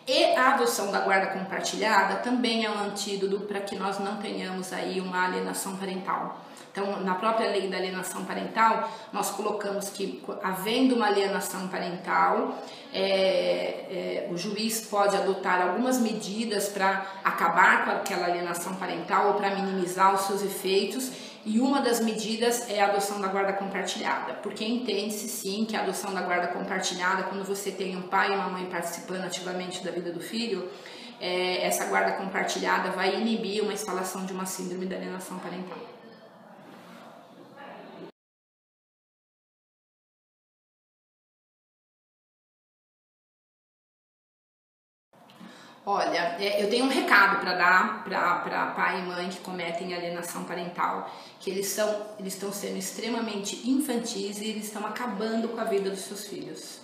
E 0.08 0.36
a 0.36 0.54
adoção 0.54 0.92
da 0.92 1.00
guarda 1.00 1.26
compartilhada 1.38 2.16
também 2.16 2.64
é 2.64 2.70
um 2.70 2.78
antídoto 2.78 3.40
para 3.40 3.60
que 3.60 3.74
nós 3.74 3.98
não 3.98 4.18
tenhamos 4.18 4.72
aí 4.72 5.00
uma 5.00 5.24
alienação 5.24 5.76
parental. 5.76 6.40
Então, 6.70 7.00
na 7.00 7.14
própria 7.14 7.50
lei 7.50 7.68
da 7.68 7.78
alienação 7.78 8.24
parental, 8.24 8.88
nós 9.12 9.30
colocamos 9.30 9.88
que, 9.88 10.22
havendo 10.42 10.94
uma 10.94 11.06
alienação 11.06 11.66
parental, 11.68 12.62
é, 12.92 14.26
é, 14.28 14.28
o 14.30 14.36
juiz 14.36 14.82
pode 14.82 15.16
adotar 15.16 15.60
algumas 15.60 15.98
medidas 15.98 16.68
para 16.68 17.04
acabar 17.24 17.84
com 17.84 17.90
aquela 17.92 18.26
alienação 18.26 18.74
parental 18.76 19.28
ou 19.28 19.34
para 19.34 19.54
minimizar 19.54 20.14
os 20.14 20.20
seus 20.20 20.42
efeitos 20.42 21.10
e 21.46 21.60
uma 21.60 21.80
das 21.80 22.00
medidas 22.00 22.68
é 22.68 22.80
a 22.80 22.86
adoção 22.86 23.20
da 23.20 23.28
guarda 23.28 23.52
compartilhada, 23.52 24.34
porque 24.42 24.64
entende-se 24.64 25.28
sim 25.28 25.64
que 25.64 25.76
a 25.76 25.82
adoção 25.82 26.12
da 26.12 26.20
guarda 26.20 26.48
compartilhada, 26.48 27.22
quando 27.22 27.44
você 27.44 27.70
tem 27.70 27.96
um 27.96 28.02
pai 28.02 28.32
e 28.32 28.34
uma 28.34 28.48
mãe 28.48 28.66
participando 28.66 29.22
ativamente 29.22 29.84
da 29.84 29.92
vida 29.92 30.10
do 30.10 30.18
filho, 30.18 30.68
é, 31.20 31.64
essa 31.64 31.84
guarda 31.84 32.12
compartilhada 32.12 32.90
vai 32.90 33.20
inibir 33.20 33.62
uma 33.62 33.72
instalação 33.72 34.26
de 34.26 34.32
uma 34.32 34.44
síndrome 34.44 34.86
da 34.86 34.96
alienação 34.96 35.38
parental. 35.38 35.95
Olha, 45.88 46.36
é, 46.40 46.64
eu 46.64 46.68
tenho 46.68 46.84
um 46.84 46.88
recado 46.88 47.38
para 47.38 47.54
dar 47.54 48.02
para 48.02 48.72
pai 48.72 48.98
e 48.98 49.02
mãe 49.02 49.28
que 49.28 49.38
cometem 49.38 49.94
alienação 49.94 50.42
parental, 50.42 51.08
que 51.38 51.48
eles 51.48 51.68
são 51.68 52.08
eles 52.18 52.34
estão 52.34 52.52
sendo 52.52 52.76
extremamente 52.76 53.70
infantis 53.70 54.40
e 54.40 54.48
eles 54.48 54.64
estão 54.64 54.84
acabando 54.84 55.48
com 55.48 55.60
a 55.60 55.64
vida 55.64 55.88
dos 55.88 56.00
seus 56.00 56.26
filhos. 56.26 56.80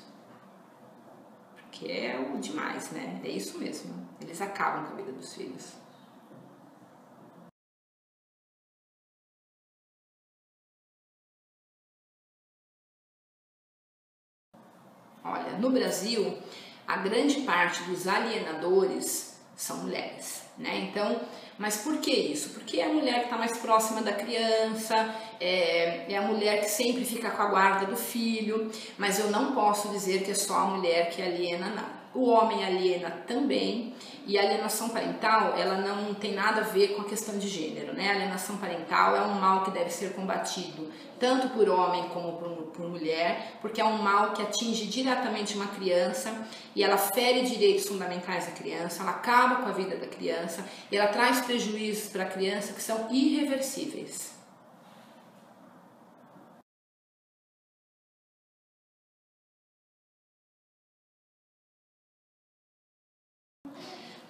Porque 1.56 1.90
é 1.90 2.16
o 2.32 2.38
demais, 2.38 2.92
né? 2.92 3.20
É 3.24 3.28
isso 3.28 3.58
mesmo. 3.58 3.92
Eles 4.20 4.40
acabam 4.40 4.84
com 4.84 4.92
a 4.92 4.96
vida 4.96 5.10
dos 5.10 5.34
filhos. 5.34 5.72
Olha, 15.24 15.58
no 15.58 15.70
Brasil, 15.70 16.38
a 16.92 16.96
grande 16.98 17.40
parte 17.40 17.82
dos 17.84 18.06
alienadores 18.06 19.34
são 19.56 19.78
mulheres. 19.78 20.42
né? 20.58 20.90
Então, 20.90 21.22
mas 21.56 21.78
por 21.78 21.96
que 21.98 22.10
isso? 22.10 22.50
Porque 22.50 22.80
é 22.80 22.84
a 22.84 22.92
mulher 22.92 23.20
que 23.20 23.24
está 23.24 23.38
mais 23.38 23.56
próxima 23.56 24.02
da 24.02 24.12
criança, 24.12 25.14
é, 25.40 26.12
é, 26.12 26.18
a 26.18 26.22
mulher 26.22 26.60
que 26.60 26.68
sempre 26.68 27.02
fica 27.06 27.30
com 27.30 27.40
a 27.40 27.46
guarda 27.46 27.86
do 27.86 27.96
filho, 27.96 28.70
mas 28.98 29.18
eu 29.18 29.30
não 29.30 29.54
posso 29.54 29.88
dizer 29.88 30.22
que 30.22 30.32
é 30.32 30.34
só 30.34 30.54
a 30.54 30.64
mulher 30.66 31.08
que 31.08 31.22
aliena, 31.22 31.68
não. 31.68 32.01
O 32.14 32.28
homem 32.28 32.64
aliena 32.64 33.10
também, 33.26 33.94
e 34.26 34.38
a 34.38 34.42
alienação 34.42 34.90
parental, 34.90 35.54
ela 35.56 35.78
não 35.78 36.14
tem 36.14 36.34
nada 36.34 36.60
a 36.60 36.64
ver 36.64 36.94
com 36.94 37.02
a 37.02 37.04
questão 37.06 37.38
de 37.38 37.48
gênero, 37.48 37.92
né? 37.94 38.08
A 38.10 38.12
alienação 38.12 38.58
parental 38.58 39.16
é 39.16 39.22
um 39.22 39.34
mal 39.34 39.64
que 39.64 39.70
deve 39.70 39.90
ser 39.90 40.12
combatido 40.12 40.90
tanto 41.18 41.48
por 41.50 41.68
homem 41.68 42.08
como 42.08 42.32
por, 42.32 42.48
por 42.72 42.88
mulher, 42.88 43.58
porque 43.60 43.80
é 43.80 43.84
um 43.84 43.98
mal 43.98 44.32
que 44.32 44.42
atinge 44.42 44.86
diretamente 44.86 45.54
uma 45.54 45.68
criança 45.68 46.46
e 46.74 46.82
ela 46.82 46.98
fere 46.98 47.42
direitos 47.42 47.86
fundamentais 47.86 48.46
da 48.46 48.52
criança, 48.52 49.02
ela 49.02 49.12
acaba 49.12 49.62
com 49.62 49.68
a 49.68 49.72
vida 49.72 49.96
da 49.96 50.06
criança 50.06 50.64
e 50.90 50.96
ela 50.96 51.08
traz 51.08 51.40
prejuízos 51.40 52.08
para 52.08 52.24
a 52.24 52.26
criança 52.26 52.72
que 52.72 52.82
são 52.82 53.08
irreversíveis. 53.10 54.31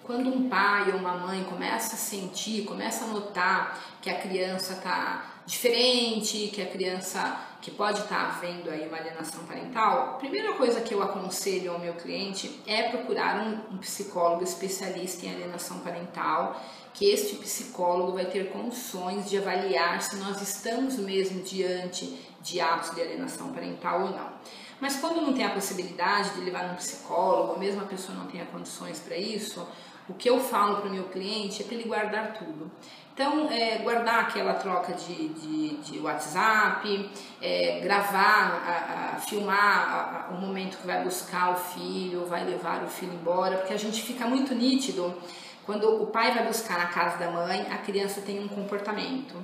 Quando 0.03 0.29
um 0.29 0.49
pai 0.49 0.91
ou 0.91 0.97
uma 0.97 1.13
mãe 1.13 1.45
começa 1.45 1.95
a 1.95 1.97
sentir, 1.97 2.65
começa 2.65 3.05
a 3.05 3.07
notar 3.07 3.79
que 4.01 4.09
a 4.09 4.19
criança 4.19 4.73
está 4.73 5.33
diferente, 5.45 6.49
que 6.53 6.61
a 6.61 6.65
criança 6.65 7.39
que 7.61 7.71
pode 7.71 8.01
estar 8.01 8.33
tá 8.33 8.39
vendo 8.41 8.69
aí 8.69 8.85
uma 8.85 8.97
alienação 8.97 9.45
parental, 9.45 10.15
a 10.15 10.17
primeira 10.17 10.53
coisa 10.55 10.81
que 10.81 10.93
eu 10.93 11.01
aconselho 11.01 11.71
ao 11.71 11.79
meu 11.79 11.93
cliente 11.93 12.61
é 12.67 12.89
procurar 12.89 13.39
um, 13.39 13.75
um 13.75 13.77
psicólogo 13.77 14.43
especialista 14.43 15.25
em 15.25 15.35
alienação 15.35 15.79
parental, 15.79 16.61
que 16.93 17.09
este 17.09 17.37
psicólogo 17.37 18.11
vai 18.11 18.25
ter 18.25 18.51
condições 18.51 19.29
de 19.29 19.37
avaliar 19.37 20.01
se 20.01 20.17
nós 20.17 20.41
estamos 20.41 20.97
mesmo 20.97 21.41
diante 21.41 22.19
de 22.41 22.59
atos 22.59 22.93
de 22.93 23.01
alienação 23.01 23.53
parental 23.53 24.01
ou 24.01 24.09
não. 24.09 24.33
Mas 24.81 24.97
quando 24.97 25.21
não 25.21 25.33
tem 25.33 25.45
a 25.45 25.51
possibilidade 25.51 26.31
de 26.31 26.41
levar 26.41 26.65
um 26.65 26.75
psicólogo, 26.75 27.53
ou 27.53 27.59
mesmo 27.59 27.81
a 27.81 27.85
pessoa 27.85 28.17
não 28.17 28.27
tenha 28.27 28.45
condições 28.45 28.99
para 28.99 29.15
isso, 29.15 29.65
o 30.07 30.13
que 30.13 30.29
eu 30.29 30.39
falo 30.39 30.77
para 30.77 30.89
o 30.89 30.93
meu 30.93 31.05
cliente 31.05 31.61
é 31.61 31.65
para 31.65 31.75
ele 31.75 31.85
guardar 31.85 32.33
tudo. 32.33 32.71
Então, 33.13 33.47
é, 33.51 33.77
guardar 33.77 34.21
aquela 34.21 34.55
troca 34.55 34.93
de, 34.93 35.27
de, 35.29 35.77
de 35.77 35.99
WhatsApp, 35.99 37.11
é, 37.39 37.79
gravar, 37.81 38.63
a, 38.65 39.15
a, 39.15 39.19
filmar 39.19 40.27
a, 40.29 40.33
o 40.33 40.41
momento 40.41 40.77
que 40.77 40.87
vai 40.87 41.03
buscar 41.03 41.51
o 41.51 41.55
filho, 41.55 42.25
vai 42.25 42.43
levar 42.43 42.83
o 42.83 42.87
filho 42.87 43.13
embora, 43.13 43.57
porque 43.57 43.73
a 43.73 43.77
gente 43.77 44.01
fica 44.01 44.25
muito 44.25 44.55
nítido 44.55 45.13
quando 45.63 46.01
o 46.01 46.07
pai 46.07 46.33
vai 46.33 46.45
buscar 46.47 46.77
na 46.77 46.87
casa 46.87 47.17
da 47.17 47.31
mãe, 47.31 47.67
a 47.71 47.77
criança 47.77 48.19
tem 48.19 48.43
um 48.43 48.47
comportamento. 48.47 49.35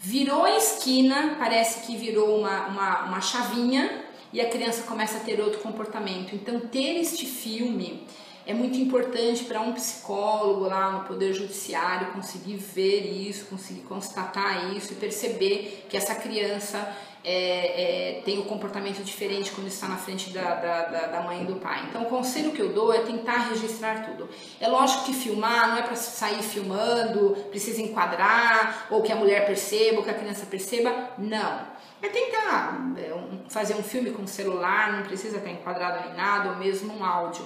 Virou 0.00 0.44
a 0.44 0.56
esquina, 0.56 1.36
parece 1.38 1.86
que 1.86 1.96
virou 1.96 2.40
uma, 2.40 2.66
uma, 2.66 3.04
uma 3.04 3.20
chavinha 3.20 4.04
e 4.32 4.40
a 4.40 4.48
criança 4.48 4.84
começa 4.84 5.18
a 5.18 5.20
ter 5.20 5.38
outro 5.40 5.60
comportamento. 5.60 6.34
Então, 6.34 6.58
ter 6.58 6.98
este 6.98 7.26
filme 7.26 8.04
é 8.46 8.52
muito 8.52 8.78
importante 8.78 9.44
para 9.44 9.60
um 9.60 9.72
psicólogo 9.72 10.66
lá 10.66 10.90
no 10.90 11.04
Poder 11.04 11.32
Judiciário 11.32 12.12
conseguir 12.12 12.56
ver 12.56 13.00
isso, 13.00 13.46
conseguir 13.46 13.82
constatar 13.82 14.74
isso 14.76 14.92
e 14.92 14.96
perceber 14.96 15.86
que 15.88 15.96
essa 15.96 16.14
criança 16.14 16.96
é, 17.24 18.16
é, 18.16 18.22
tem 18.22 18.40
um 18.40 18.44
comportamento 18.44 19.02
diferente 19.04 19.52
quando 19.52 19.68
está 19.68 19.86
na 19.86 19.96
frente 19.96 20.30
da, 20.30 20.54
da, 20.54 21.06
da, 21.06 21.20
mãe 21.22 21.42
e 21.42 21.44
do 21.44 21.56
pai. 21.56 21.84
Então, 21.88 22.02
o 22.02 22.06
conselho 22.06 22.50
que 22.50 22.60
eu 22.60 22.70
dou 22.70 22.92
é 22.92 22.98
tentar 23.00 23.48
registrar 23.50 24.04
tudo. 24.06 24.28
É 24.60 24.66
lógico 24.66 25.04
que 25.04 25.12
filmar 25.12 25.68
não 25.68 25.78
é 25.78 25.82
para 25.82 25.94
sair 25.94 26.42
filmando, 26.42 27.36
precisa 27.50 27.80
enquadrar, 27.80 28.88
ou 28.90 29.02
que 29.02 29.12
a 29.12 29.16
mulher 29.16 29.46
perceba, 29.46 29.98
ou 29.98 30.02
que 30.02 30.10
a 30.10 30.14
criança 30.14 30.46
perceba. 30.46 31.10
Não. 31.16 31.72
É 32.02 32.08
tentar 32.08 32.92
é, 32.98 33.12
fazer 33.48 33.74
um 33.74 33.82
filme 33.84 34.10
com 34.10 34.26
celular, 34.26 34.92
não 34.92 35.04
precisa 35.04 35.36
estar 35.36 35.50
enquadrado 35.50 36.08
nem 36.08 36.16
nada, 36.16 36.50
ou 36.50 36.56
mesmo 36.56 36.92
um 36.92 37.04
áudio. 37.04 37.44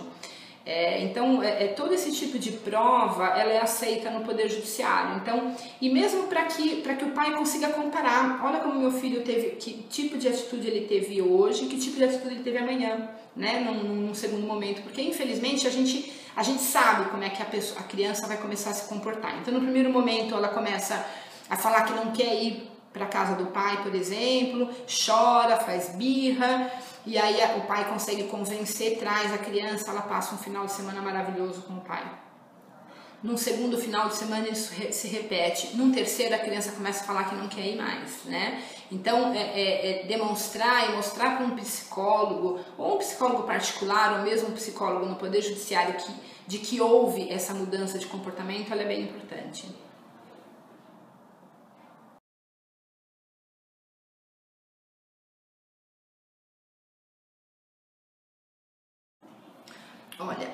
É, 0.68 1.00
então, 1.00 1.40
é, 1.44 1.66
é, 1.66 1.68
todo 1.68 1.94
esse 1.94 2.10
tipo 2.10 2.40
de 2.40 2.50
prova 2.50 3.24
ela 3.38 3.52
é 3.52 3.62
aceita 3.62 4.10
no 4.10 4.24
Poder 4.24 4.48
Judiciário. 4.48 5.16
Então, 5.18 5.54
e 5.80 5.88
mesmo 5.88 6.24
para 6.24 6.42
que, 6.46 6.82
que 6.82 7.04
o 7.04 7.12
pai 7.12 7.36
consiga 7.36 7.68
comparar, 7.68 8.44
olha 8.44 8.58
como 8.58 8.80
meu 8.80 8.90
filho 8.90 9.22
teve, 9.22 9.50
que 9.50 9.84
tipo 9.88 10.18
de 10.18 10.26
atitude 10.26 10.66
ele 10.66 10.88
teve 10.88 11.22
hoje, 11.22 11.66
que 11.66 11.78
tipo 11.78 11.96
de 11.96 12.04
atitude 12.04 12.34
ele 12.34 12.42
teve 12.42 12.58
amanhã, 12.58 13.10
né, 13.36 13.60
num, 13.60 13.84
num 14.08 14.14
segundo 14.14 14.44
momento. 14.44 14.82
Porque, 14.82 15.00
infelizmente, 15.00 15.68
a 15.68 15.70
gente, 15.70 16.12
a 16.34 16.42
gente 16.42 16.62
sabe 16.62 17.10
como 17.10 17.22
é 17.22 17.30
que 17.30 17.40
a, 17.40 17.46
pessoa, 17.46 17.78
a 17.78 17.84
criança 17.84 18.26
vai 18.26 18.36
começar 18.36 18.70
a 18.70 18.74
se 18.74 18.88
comportar. 18.88 19.38
Então, 19.40 19.54
no 19.54 19.60
primeiro 19.60 19.90
momento, 19.90 20.34
ela 20.34 20.48
começa 20.48 21.06
a 21.48 21.56
falar 21.56 21.82
que 21.82 21.92
não 21.92 22.10
quer 22.10 22.42
ir 22.42 22.75
para 22.96 23.06
casa 23.06 23.34
do 23.34 23.46
pai, 23.46 23.82
por 23.82 23.94
exemplo, 23.94 24.70
chora, 24.86 25.58
faz 25.58 25.90
birra 25.90 26.70
e 27.04 27.18
aí 27.18 27.58
o 27.58 27.66
pai 27.66 27.88
consegue 27.88 28.24
convencer, 28.24 28.98
traz 28.98 29.32
a 29.32 29.38
criança, 29.38 29.90
ela 29.90 30.02
passa 30.02 30.34
um 30.34 30.38
final 30.38 30.64
de 30.64 30.72
semana 30.72 31.02
maravilhoso 31.02 31.62
com 31.62 31.74
o 31.74 31.80
pai. 31.82 32.04
Num 33.22 33.36
segundo 33.36 33.78
final 33.78 34.08
de 34.08 34.16
semana 34.16 34.48
isso 34.48 34.72
se 34.92 35.08
repete. 35.08 35.76
Num 35.76 35.92
terceiro 35.92 36.34
a 36.34 36.38
criança 36.38 36.72
começa 36.72 37.02
a 37.02 37.06
falar 37.06 37.24
que 37.24 37.34
não 37.34 37.48
quer 37.48 37.66
ir 37.66 37.76
mais, 37.76 38.24
né? 38.24 38.62
Então 38.90 39.32
é, 39.34 39.38
é, 39.38 40.02
é 40.02 40.06
demonstrar 40.06 40.90
e 40.90 40.96
mostrar 40.96 41.36
para 41.36 41.46
um 41.46 41.56
psicólogo 41.56 42.60
ou 42.76 42.94
um 42.94 42.98
psicólogo 42.98 43.42
particular 43.44 44.18
ou 44.18 44.24
mesmo 44.24 44.48
um 44.48 44.52
psicólogo 44.52 45.06
no 45.06 45.16
poder 45.16 45.42
judiciário 45.42 45.94
que, 45.94 46.12
de 46.46 46.58
que 46.58 46.80
houve 46.80 47.30
essa 47.30 47.52
mudança 47.52 47.98
de 47.98 48.06
comportamento, 48.06 48.72
ela 48.72 48.82
é 48.82 48.86
bem 48.86 49.02
importante. 49.02 49.66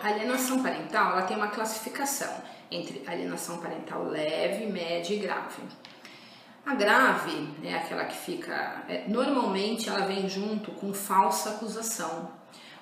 A 0.03 0.09
alienação 0.09 0.63
parental 0.63 1.13
ela 1.13 1.23
tem 1.23 1.37
uma 1.37 1.49
classificação 1.49 2.33
entre 2.71 3.05
alienação 3.07 3.59
parental 3.59 4.05
leve, 4.05 4.67
média 4.67 5.15
e 5.15 5.19
grave. 5.19 5.63
A 6.65 6.75
grave 6.75 7.49
é 7.63 7.75
aquela 7.75 8.05
que 8.05 8.17
fica. 8.17 8.85
É, 8.89 9.05
normalmente 9.09 9.89
ela 9.89 10.07
vem 10.07 10.29
junto 10.29 10.71
com 10.73 10.93
falsa 10.93 11.51
acusação, 11.51 12.31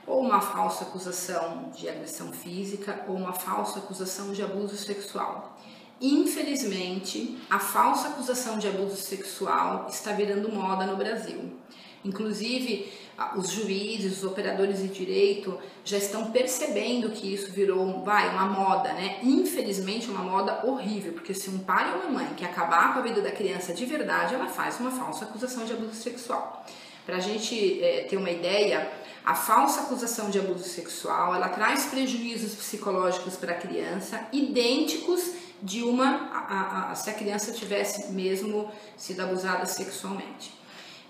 ou 0.07 0.21
uma 0.21 0.41
falsa 0.41 0.85
acusação 0.85 1.71
de 1.75 1.89
agressão 1.89 2.33
física, 2.33 3.05
ou 3.09 3.17
uma 3.17 3.33
falsa 3.33 3.79
acusação 3.79 4.33
de 4.33 4.43
abuso 4.43 4.77
sexual. 4.77 5.59
Infelizmente, 6.01 7.39
a 7.51 7.59
falsa 7.59 8.09
acusação 8.09 8.59
de 8.59 8.67
abuso 8.69 8.97
sexual 8.97 9.87
está 9.89 10.13
virando 10.13 10.51
moda 10.51 10.87
no 10.87 10.97
Brasil. 10.97 11.59
Inclusive, 12.05 12.91
os 13.37 13.51
juízes, 13.51 14.19
os 14.19 14.25
operadores 14.25 14.79
de 14.79 14.89
direito 14.89 15.59
já 15.85 15.99
estão 15.99 16.31
percebendo 16.31 17.11
que 17.11 17.33
isso 17.33 17.53
virou, 17.53 18.03
vai, 18.03 18.31
uma 18.31 18.47
moda, 18.47 18.93
né? 18.93 19.19
Infelizmente, 19.23 20.11
uma 20.11 20.23
moda 20.23 20.65
horrível, 20.65 21.13
porque 21.13 21.35
se 21.35 21.51
um 21.51 21.59
pai 21.59 21.93
ou 21.93 22.01
uma 22.01 22.21
mãe 22.21 22.35
quer 22.37 22.47
acabar 22.47 22.95
com 22.95 23.01
a 23.01 23.03
vida 23.03 23.21
da 23.21 23.31
criança 23.31 23.75
de 23.75 23.85
verdade, 23.85 24.35
ela 24.35 24.47
faz 24.47 24.81
uma 24.81 24.91
falsa 24.91 25.25
acusação 25.25 25.65
de 25.65 25.73
abuso 25.73 25.95
sexual. 25.95 26.65
Para 27.05 27.17
a 27.17 27.21
gente 27.21 27.83
é, 27.83 28.07
ter 28.09 28.17
uma 28.17 28.31
ideia, 28.31 28.91
a 29.25 29.35
falsa 29.35 29.83
acusação 29.83 30.31
de 30.31 30.39
abuso 30.39 30.65
sexual 30.65 31.35
ela 31.35 31.49
traz 31.49 31.87
prejuízos 31.87 32.55
psicológicos 32.55 33.37
para 33.37 33.53
a 33.53 33.57
criança 33.57 34.29
idênticos 34.33 35.33
de 35.63 35.83
uma 35.83 36.31
a, 36.33 36.39
a, 36.39 36.91
a, 36.93 36.95
se 36.95 37.11
a 37.11 37.15
criança 37.15 37.53
tivesse 37.53 38.13
mesmo 38.13 38.71
sido 38.97 39.21
abusada 39.21 39.67
sexualmente. 39.67 40.60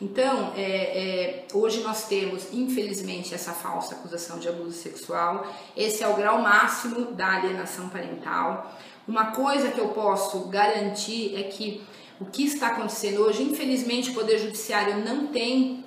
Então, 0.01 0.55
é, 0.57 0.63
é, 0.63 1.47
hoje 1.53 1.83
nós 1.83 2.09
temos, 2.09 2.53
infelizmente, 2.53 3.35
essa 3.35 3.53
falsa 3.53 3.95
acusação 3.95 4.39
de 4.39 4.49
abuso 4.49 4.73
sexual. 4.73 5.47
Esse 5.77 6.03
é 6.03 6.09
o 6.09 6.17
grau 6.17 6.41
máximo 6.41 7.13
da 7.13 7.35
alienação 7.35 7.91
parental. 7.91 8.75
Uma 9.07 9.33
coisa 9.33 9.71
que 9.71 9.79
eu 9.79 9.89
posso 9.89 10.49
garantir 10.49 11.37
é 11.37 11.43
que 11.43 11.83
o 12.19 12.25
que 12.25 12.45
está 12.45 12.69
acontecendo 12.69 13.21
hoje, 13.23 13.43
infelizmente, 13.43 14.11
o 14.11 14.15
Poder 14.15 14.39
Judiciário 14.39 15.05
não 15.05 15.27
tem 15.27 15.85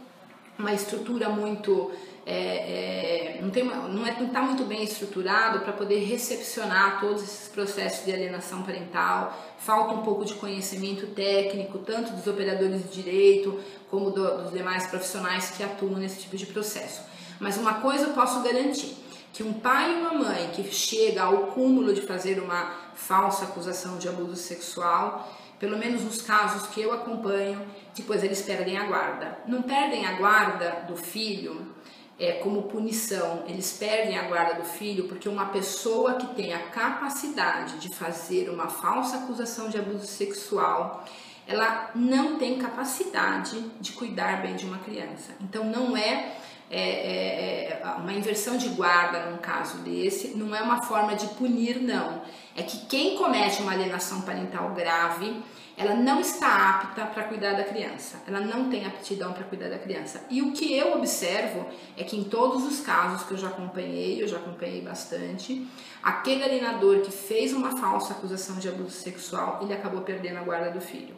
uma 0.60 0.74
estrutura 0.74 1.30
muito 1.30 1.92
é, 2.26 3.38
é, 3.38 3.42
não 3.42 3.90
não 3.90 4.08
é, 4.08 4.20
não 4.20 4.30
tá 4.30 4.42
muito 4.42 4.64
bem 4.64 4.84
estruturado 4.84 5.60
para 5.60 5.74
poder 5.74 6.00
recepcionar 6.06 7.02
todos 7.02 7.22
esses 7.22 7.50
processos 7.50 8.06
de 8.06 8.14
alienação 8.14 8.64
parental, 8.64 9.38
falta 9.58 9.94
um 9.94 10.04
pouco 10.04 10.24
de 10.24 10.34
conhecimento 10.36 11.08
técnico, 11.08 11.80
tanto 11.80 12.14
dos 12.14 12.26
operadores 12.26 12.84
de 12.84 13.02
direito 13.02 13.60
como 13.90 14.12
do, 14.12 14.44
dos 14.44 14.54
demais 14.54 14.88
profissionais 14.88 15.52
que 15.52 15.64
atuam 15.64 15.96
nesse 15.96 16.22
tipo 16.22 16.38
de 16.38 16.46
processo. 16.46 17.02
Mas 17.40 17.58
uma 17.58 17.76
coisa 17.76 18.06
eu 18.06 18.14
posso 18.14 18.42
garantir, 18.42 18.96
que 19.34 19.44
um 19.44 19.54
pai 19.54 19.92
e 19.92 19.96
uma 19.96 20.14
mãe 20.14 20.50
que 20.54 20.64
chega 20.72 21.24
ao 21.24 21.48
cúmulo 21.48 21.94
de 21.94 22.02
fazer 22.02 22.40
uma 22.40 22.72
falsa 22.94 23.46
acusação 23.46 23.98
de 23.98 24.08
abuso 24.08 24.36
sexual, 24.36 25.30
pelo 25.60 25.78
menos 25.78 26.04
nos 26.04 26.22
casos 26.22 26.68
que 26.68 26.82
eu 26.82 26.94
acompanho, 26.94 27.62
depois 27.96 28.24
eles 28.24 28.42
perdem 28.42 28.78
a 28.78 28.86
guarda. 28.86 29.40
Não 29.48 29.62
perdem 29.62 30.06
a 30.06 30.14
guarda 30.14 30.86
do 30.88 30.96
filho 30.96 31.74
é, 32.20 32.34
como 32.34 32.64
punição, 32.64 33.44
eles 33.48 33.74
perdem 33.74 34.18
a 34.18 34.24
guarda 34.24 34.62
do 34.62 34.66
filho 34.66 35.08
porque 35.08 35.28
uma 35.28 35.48
pessoa 35.48 36.16
que 36.16 36.28
tem 36.36 36.54
a 36.54 36.60
capacidade 36.60 37.80
de 37.80 37.90
fazer 37.90 38.50
uma 38.50 38.68
falsa 38.68 39.18
acusação 39.18 39.70
de 39.70 39.78
abuso 39.78 40.06
sexual, 40.06 41.04
ela 41.48 41.92
não 41.96 42.38
tem 42.38 42.58
capacidade 42.58 43.60
de 43.82 43.92
cuidar 43.94 44.42
bem 44.42 44.56
de 44.56 44.66
uma 44.66 44.78
criança. 44.78 45.34
Então 45.42 45.66
não 45.66 45.98
é, 45.98 46.36
é, 46.70 46.80
é, 46.80 47.82
é 47.82 47.88
uma 47.98 48.14
inversão 48.14 48.58
de 48.58 48.70
guarda 48.70 49.26
num 49.32 49.38
caso 49.38 49.80
desse, 49.80 50.30
não 50.38 50.56
é 50.56 50.62
uma 50.62 50.84
forma 50.84 51.16
de 51.16 51.28
punir, 51.30 51.82
não. 51.82 52.22
É 52.56 52.62
que 52.62 52.86
quem 52.86 53.18
comete 53.18 53.62
uma 53.62 53.72
alienação 53.72 54.22
parental 54.22 54.70
grave 54.70 55.44
ela 55.76 55.96
não 55.96 56.20
está 56.20 56.70
apta 56.70 57.06
para 57.06 57.24
cuidar 57.24 57.54
da 57.54 57.64
criança, 57.64 58.22
ela 58.28 58.40
não 58.40 58.70
tem 58.70 58.86
aptidão 58.86 59.34
para 59.34 59.44
cuidar 59.44 59.70
da 59.70 59.80
criança. 59.80 60.24
E 60.30 60.42
o 60.42 60.52
que 60.52 60.72
eu 60.78 60.94
observo 60.96 61.66
é 61.98 62.04
que 62.04 62.16
em 62.16 62.24
todos 62.24 62.64
os 62.66 62.82
casos 62.82 63.28
que 63.28 63.34
eu 63.34 63.38
já 63.38 63.48
acompanhei, 63.48 64.22
eu 64.22 64.28
já 64.28 64.38
acompanhei 64.38 64.82
bastante, 64.82 65.68
aquele 66.02 66.44
alienador 66.44 67.02
que 67.02 67.12
fez 67.12 67.54
uma 67.54 67.76
falsa 67.78 68.14
acusação 68.14 68.58
de 68.58 68.70
abuso 68.70 68.92
sexual, 68.92 69.60
ele 69.62 69.74
acabou 69.74 70.02
perdendo 70.02 70.38
a 70.38 70.44
guarda 70.44 70.70
do 70.70 70.82
filho. 70.82 71.16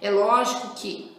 É 0.00 0.10
lógico 0.10 0.74
que 0.74 1.16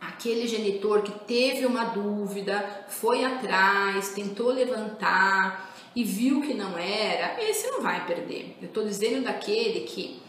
aquele 0.00 0.46
genitor 0.46 1.02
que 1.02 1.12
teve 1.24 1.64
uma 1.64 1.84
dúvida, 1.84 2.84
foi 2.88 3.24
atrás, 3.24 4.10
tentou 4.10 4.50
levantar 4.50 5.74
e 5.94 6.04
viu 6.04 6.40
que 6.40 6.54
não 6.54 6.78
era, 6.78 7.42
esse 7.42 7.70
não 7.70 7.82
vai 7.82 8.06
perder. 8.06 8.56
Eu 8.60 8.68
estou 8.68 8.84
dizendo 8.84 9.24
daquele 9.24 9.80
que 9.80 10.20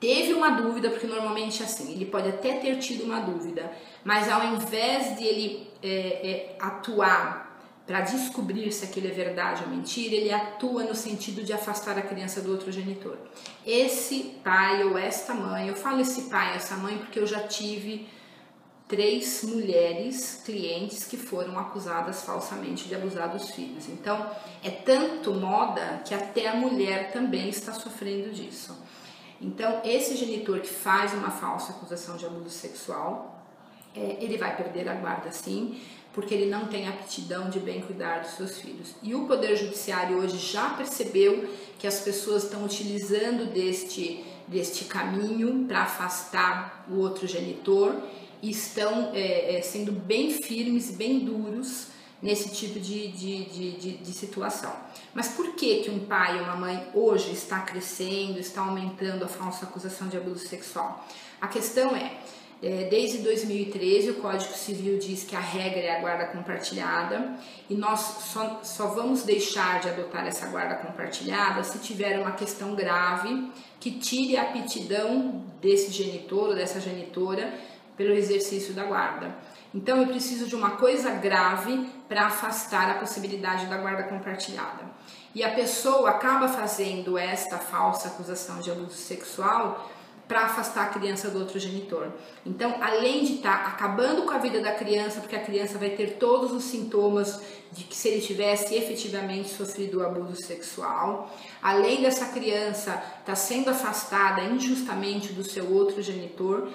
teve 0.00 0.32
uma 0.32 0.50
dúvida, 0.50 0.90
porque 0.90 1.06
normalmente 1.06 1.62
é 1.62 1.66
assim, 1.66 1.92
ele 1.92 2.06
pode 2.06 2.28
até 2.28 2.54
ter 2.54 2.78
tido 2.78 3.04
uma 3.04 3.20
dúvida, 3.20 3.70
mas 4.04 4.28
ao 4.28 4.44
invés 4.54 5.16
de 5.16 5.24
ele 5.24 5.68
é, 5.82 5.88
é, 5.88 6.56
atuar 6.60 7.48
para 7.86 8.02
descobrir 8.02 8.70
se 8.70 8.84
aquilo 8.84 9.06
é 9.06 9.10
verdade 9.10 9.64
ou 9.64 9.70
mentira, 9.70 10.14
ele 10.14 10.30
atua 10.30 10.84
no 10.84 10.94
sentido 10.94 11.42
de 11.42 11.54
afastar 11.54 11.96
a 11.96 12.02
criança 12.02 12.42
do 12.42 12.50
outro 12.50 12.70
genitor. 12.70 13.16
Esse 13.66 14.34
pai 14.44 14.84
ou 14.84 14.98
esta 14.98 15.32
mãe, 15.32 15.68
eu 15.68 15.74
falo 15.74 16.00
esse 16.02 16.28
pai, 16.28 16.54
essa 16.54 16.76
mãe, 16.76 16.98
porque 16.98 17.18
eu 17.18 17.26
já 17.26 17.40
tive 17.40 18.06
três 18.86 19.42
mulheres 19.42 20.42
clientes 20.44 21.04
que 21.04 21.16
foram 21.16 21.58
acusadas 21.58 22.22
falsamente 22.24 22.88
de 22.88 22.94
abusar 22.94 23.30
dos 23.30 23.50
filhos. 23.50 23.88
Então, 23.88 24.30
é 24.62 24.70
tanto 24.70 25.32
moda 25.32 26.02
que 26.04 26.14
até 26.14 26.48
a 26.48 26.56
mulher 26.56 27.10
também 27.10 27.48
está 27.48 27.72
sofrendo 27.72 28.30
disso. 28.30 28.76
Então, 29.40 29.80
esse 29.84 30.16
genitor 30.16 30.60
que 30.60 30.68
faz 30.68 31.12
uma 31.12 31.30
falsa 31.30 31.72
acusação 31.72 32.16
de 32.16 32.26
abuso 32.26 32.50
sexual, 32.50 33.44
é, 33.94 34.16
ele 34.20 34.36
vai 34.36 34.56
perder 34.56 34.88
a 34.88 34.94
guarda 34.94 35.30
sim, 35.30 35.80
porque 36.12 36.34
ele 36.34 36.50
não 36.50 36.66
tem 36.66 36.88
aptidão 36.88 37.48
de 37.48 37.60
bem 37.60 37.80
cuidar 37.80 38.20
dos 38.20 38.32
seus 38.32 38.58
filhos. 38.58 38.94
E 39.02 39.14
o 39.14 39.26
Poder 39.26 39.56
Judiciário 39.56 40.18
hoje 40.18 40.38
já 40.38 40.70
percebeu 40.70 41.48
que 41.78 41.86
as 41.86 42.00
pessoas 42.00 42.44
estão 42.44 42.64
utilizando 42.64 43.52
deste, 43.52 44.24
deste 44.48 44.86
caminho 44.86 45.66
para 45.66 45.82
afastar 45.82 46.84
o 46.90 46.98
outro 46.98 47.26
genitor 47.26 47.94
e 48.42 48.50
estão 48.50 49.12
é, 49.14 49.56
é, 49.56 49.62
sendo 49.62 49.92
bem 49.92 50.32
firmes, 50.32 50.90
bem 50.90 51.20
duros 51.20 51.97
nesse 52.22 52.48
tipo 52.50 52.80
de, 52.80 53.08
de, 53.08 53.44
de, 53.44 53.70
de, 53.72 53.96
de 53.98 54.12
situação. 54.12 54.72
Mas 55.14 55.28
por 55.28 55.54
que, 55.54 55.82
que 55.82 55.90
um 55.90 56.00
pai 56.00 56.38
ou 56.38 56.44
uma 56.44 56.56
mãe 56.56 56.88
hoje 56.92 57.32
está 57.32 57.60
crescendo, 57.60 58.38
está 58.38 58.60
aumentando 58.60 59.24
a 59.24 59.28
falsa 59.28 59.66
acusação 59.66 60.08
de 60.08 60.16
abuso 60.16 60.46
sexual? 60.46 61.06
A 61.40 61.46
questão 61.46 61.94
é, 61.94 62.18
é, 62.60 62.88
desde 62.90 63.18
2013 63.18 64.10
o 64.10 64.14
Código 64.16 64.52
Civil 64.52 64.98
diz 64.98 65.22
que 65.22 65.36
a 65.36 65.40
regra 65.40 65.80
é 65.80 65.96
a 65.96 66.00
guarda 66.00 66.26
compartilhada 66.26 67.36
e 67.70 67.74
nós 67.74 68.00
só, 68.00 68.60
só 68.64 68.88
vamos 68.88 69.22
deixar 69.22 69.78
de 69.80 69.88
adotar 69.88 70.26
essa 70.26 70.46
guarda 70.48 70.74
compartilhada 70.74 71.62
se 71.62 71.78
tiver 71.78 72.18
uma 72.18 72.32
questão 72.32 72.74
grave 72.74 73.48
que 73.78 73.92
tire 73.92 74.36
a 74.36 74.42
aptidão 74.42 75.44
desse 75.62 75.92
genitor 75.92 76.48
ou 76.48 76.54
dessa 76.56 76.80
genitora 76.80 77.54
pelo 77.96 78.12
exercício 78.12 78.74
da 78.74 78.84
guarda. 78.84 79.36
Então 79.72 79.98
eu 79.98 80.08
preciso 80.08 80.46
de 80.46 80.56
uma 80.56 80.72
coisa 80.72 81.10
grave 81.10 81.88
para 82.08 82.26
afastar 82.26 82.90
a 82.90 82.94
possibilidade 82.94 83.66
da 83.66 83.76
guarda 83.76 84.04
compartilhada. 84.04 84.84
E 85.34 85.44
a 85.44 85.50
pessoa 85.50 86.10
acaba 86.10 86.48
fazendo 86.48 87.18
esta 87.18 87.58
falsa 87.58 88.08
acusação 88.08 88.60
de 88.60 88.70
abuso 88.70 88.96
sexual 88.96 89.90
para 90.26 90.42
afastar 90.42 90.84
a 90.84 90.88
criança 90.88 91.30
do 91.30 91.38
outro 91.38 91.58
genitor. 91.58 92.12
Então, 92.44 92.76
além 92.82 93.24
de 93.24 93.36
estar 93.36 93.64
tá 93.64 93.68
acabando 93.70 94.22
com 94.22 94.30
a 94.30 94.38
vida 94.38 94.60
da 94.60 94.72
criança, 94.72 95.20
porque 95.20 95.34
a 95.34 95.42
criança 95.42 95.78
vai 95.78 95.90
ter 95.90 96.18
todos 96.18 96.52
os 96.52 96.64
sintomas 96.64 97.40
de 97.72 97.84
que 97.84 97.96
se 97.96 98.08
ele 98.08 98.20
tivesse 98.20 98.74
efetivamente 98.74 99.48
sofrido 99.48 100.00
o 100.00 100.06
abuso 100.06 100.36
sexual, 100.36 101.34
além 101.62 102.02
dessa 102.02 102.26
criança 102.26 102.90
estar 102.90 103.22
tá 103.24 103.34
sendo 103.34 103.70
afastada 103.70 104.42
injustamente 104.42 105.32
do 105.32 105.42
seu 105.42 105.72
outro 105.72 106.02
genitor, 106.02 106.68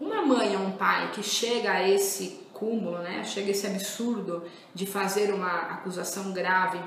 uma 0.00 0.22
mãe 0.22 0.56
ou 0.56 0.62
um 0.62 0.72
pai 0.72 1.10
que 1.12 1.22
chega 1.22 1.72
a 1.72 1.88
esse 1.88 2.41
cúmulo, 2.62 2.98
né, 2.98 3.24
chega 3.24 3.50
esse 3.50 3.66
absurdo 3.66 4.44
de 4.72 4.86
fazer 4.86 5.34
uma 5.34 5.62
acusação 5.62 6.32
grave 6.32 6.78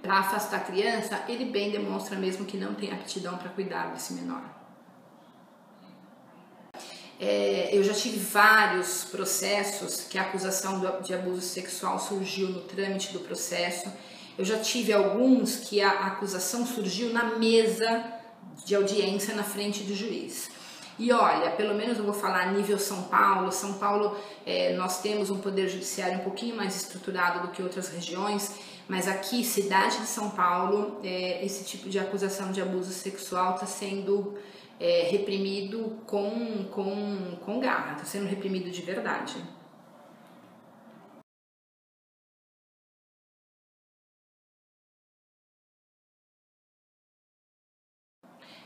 para 0.00 0.20
afastar 0.20 0.56
a 0.56 0.60
criança, 0.60 1.22
ele 1.28 1.44
bem 1.44 1.70
demonstra 1.70 2.16
mesmo 2.16 2.46
que 2.46 2.56
não 2.56 2.74
tem 2.74 2.90
aptidão 2.90 3.36
para 3.36 3.50
cuidar 3.50 3.92
desse 3.92 4.14
menor. 4.14 4.42
É, 7.20 7.70
eu 7.72 7.82
já 7.84 7.92
tive 7.92 8.18
vários 8.18 9.04
processos 9.04 10.02
que 10.02 10.18
a 10.18 10.22
acusação 10.22 10.80
de 11.02 11.14
abuso 11.14 11.42
sexual 11.42 11.98
surgiu 11.98 12.48
no 12.48 12.62
trâmite 12.62 13.12
do 13.12 13.20
processo. 13.20 13.90
Eu 14.38 14.44
já 14.44 14.58
tive 14.58 14.92
alguns 14.94 15.56
que 15.56 15.80
a 15.82 16.06
acusação 16.06 16.66
surgiu 16.66 17.12
na 17.12 17.36
mesa 17.38 18.04
de 18.64 18.74
audiência 18.74 19.34
na 19.34 19.44
frente 19.44 19.82
do 19.82 19.94
juiz. 19.94 20.50
E 20.98 21.12
olha, 21.12 21.50
pelo 21.50 21.74
menos 21.74 21.98
eu 21.98 22.04
vou 22.04 22.14
falar 22.14 22.52
nível 22.52 22.78
São 22.78 23.02
Paulo. 23.04 23.52
São 23.52 23.74
Paulo, 23.74 24.16
é, 24.46 24.74
nós 24.74 25.00
temos 25.02 25.30
um 25.30 25.38
poder 25.38 25.68
judiciário 25.68 26.18
um 26.18 26.24
pouquinho 26.24 26.56
mais 26.56 26.74
estruturado 26.76 27.46
do 27.46 27.48
que 27.48 27.62
outras 27.62 27.88
regiões, 27.88 28.52
mas 28.88 29.06
aqui, 29.06 29.44
cidade 29.44 29.98
de 29.98 30.06
São 30.06 30.30
Paulo, 30.30 31.00
é, 31.02 31.44
esse 31.44 31.64
tipo 31.64 31.88
de 31.88 31.98
acusação 31.98 32.52
de 32.52 32.62
abuso 32.62 32.92
sexual 32.92 33.54
está 33.54 33.66
sendo 33.66 34.34
é, 34.80 35.08
reprimido 35.10 35.98
com, 36.06 36.64
com, 36.70 37.36
com 37.44 37.60
garra, 37.60 37.92
está 37.94 38.04
sendo 38.04 38.26
reprimido 38.26 38.70
de 38.70 38.82
verdade. 38.82 39.36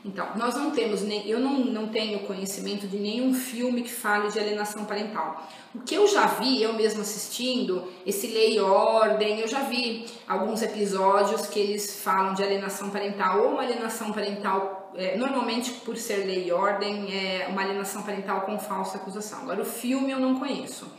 Então, 0.03 0.27
nós 0.37 0.55
não 0.55 0.71
temos 0.71 1.03
nem, 1.03 1.29
eu 1.29 1.39
não, 1.39 1.59
não 1.59 1.89
tenho 1.89 2.21
conhecimento 2.21 2.87
de 2.87 2.99
nenhum 2.99 3.35
filme 3.35 3.83
que 3.83 3.93
fale 3.93 4.31
de 4.31 4.39
alienação 4.39 4.87
parental. 4.87 5.47
O 5.75 5.81
que 5.81 5.95
eu 5.95 6.07
já 6.07 6.27
vi, 6.27 6.63
eu 6.63 6.73
mesmo 6.73 7.03
assistindo, 7.03 7.87
esse 8.07 8.27
Lei 8.29 8.57
e 8.57 8.61
Ordem, 8.61 9.41
eu 9.41 9.47
já 9.47 9.61
vi 9.61 10.07
alguns 10.27 10.63
episódios 10.63 11.47
que 11.47 11.61
eles 11.61 12.01
falam 12.03 12.33
de 12.33 12.43
alienação 12.43 12.89
parental 12.89 13.43
ou 13.43 13.51
uma 13.51 13.63
alienação 13.63 14.11
parental, 14.11 14.91
é, 14.97 15.19
normalmente 15.19 15.71
por 15.71 15.99
ser 15.99 16.25
Lei 16.25 16.47
e 16.47 16.53
Ordem, 16.53 17.15
é 17.15 17.49
uma 17.51 17.61
alienação 17.61 18.03
parental 18.03 18.41
com 18.43 18.59
falsa 18.59 18.97
acusação. 18.97 19.41
Agora, 19.43 19.61
o 19.61 19.67
filme 19.67 20.13
eu 20.13 20.19
não 20.19 20.39
conheço. 20.39 20.91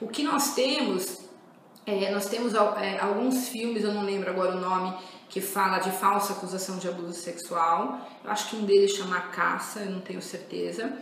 O 0.00 0.08
que 0.08 0.22
nós 0.22 0.54
temos, 0.54 1.18
é, 1.84 2.10
nós 2.10 2.26
temos 2.26 2.54
é, 2.54 2.98
alguns 2.98 3.48
filmes, 3.48 3.84
eu 3.84 3.92
não 3.92 4.04
lembro 4.04 4.30
agora 4.30 4.56
o 4.56 4.60
nome, 4.60 4.94
que 5.28 5.40
fala 5.40 5.78
de 5.78 5.90
falsa 5.90 6.32
acusação 6.32 6.78
de 6.78 6.88
abuso 6.88 7.12
sexual. 7.12 8.00
Eu 8.24 8.30
acho 8.30 8.50
que 8.50 8.56
um 8.56 8.64
deles 8.64 8.92
chama 8.92 9.20
Caça, 9.20 9.80
eu 9.80 9.90
não 9.90 10.00
tenho 10.00 10.22
certeza. 10.22 10.92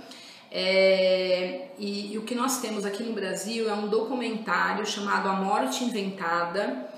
É, 0.51 1.69
e, 1.79 2.12
e, 2.12 2.19
o 2.19 2.23
que 2.23 2.35
nós 2.35 2.61
temos 2.61 2.85
aqui 2.85 3.03
no 3.03 3.12
Brasil 3.12 3.69
é 3.69 3.75
um 3.75 3.89
documentário 3.89 4.87
chamado 4.87 5.29
A 5.29 5.33
Morte 5.35 5.85
Inventada. 5.85 6.89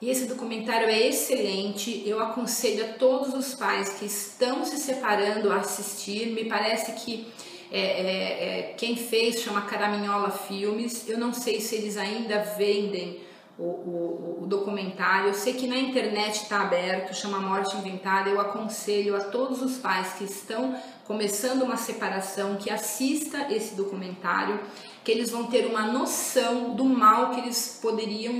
E 0.00 0.10
esse 0.10 0.26
documentário 0.26 0.88
é 0.88 1.06
excelente. 1.06 2.02
Eu 2.06 2.20
aconselho 2.20 2.84
a 2.84 2.88
todos 2.94 3.34
os 3.34 3.54
pais 3.54 3.90
que 3.98 4.04
estão 4.04 4.64
se 4.64 4.78
separando 4.78 5.50
a 5.50 5.56
assistir. 5.56 6.28
Me 6.28 6.44
parece 6.44 6.92
que 6.92 7.26
é, 7.70 7.80
é, 7.80 8.58
é 8.58 8.62
quem 8.76 8.96
fez 8.96 9.40
chama 9.40 9.62
Caraminhola 9.62 10.30
Filmes. 10.30 11.08
Eu 11.08 11.18
não 11.18 11.32
sei 11.32 11.60
se 11.60 11.74
eles 11.74 11.96
ainda 11.96 12.38
vendem 12.56 13.20
o, 13.58 13.64
o, 13.64 14.38
o, 14.42 14.46
documentário. 14.46 15.28
Eu 15.28 15.34
sei 15.34 15.52
que 15.54 15.66
na 15.66 15.76
internet 15.76 16.42
está 16.42 16.62
aberto, 16.62 17.14
chama 17.14 17.40
Morte 17.40 17.76
Inventada. 17.76 18.30
Eu 18.30 18.40
aconselho 18.40 19.16
a 19.16 19.20
todos 19.20 19.60
os 19.60 19.78
pais 19.78 20.14
que 20.14 20.24
estão 20.24 20.80
começando 21.04 21.62
uma 21.62 21.76
separação 21.76 22.56
que 22.56 22.70
assista 22.70 23.52
esse 23.52 23.74
documentário, 23.74 24.60
que 25.02 25.10
eles 25.10 25.30
vão 25.30 25.46
ter 25.46 25.66
uma 25.66 25.82
noção 25.82 26.74
do 26.76 26.84
mal 26.84 27.30
que 27.30 27.40
eles 27.40 27.78
poderiam 27.82 28.38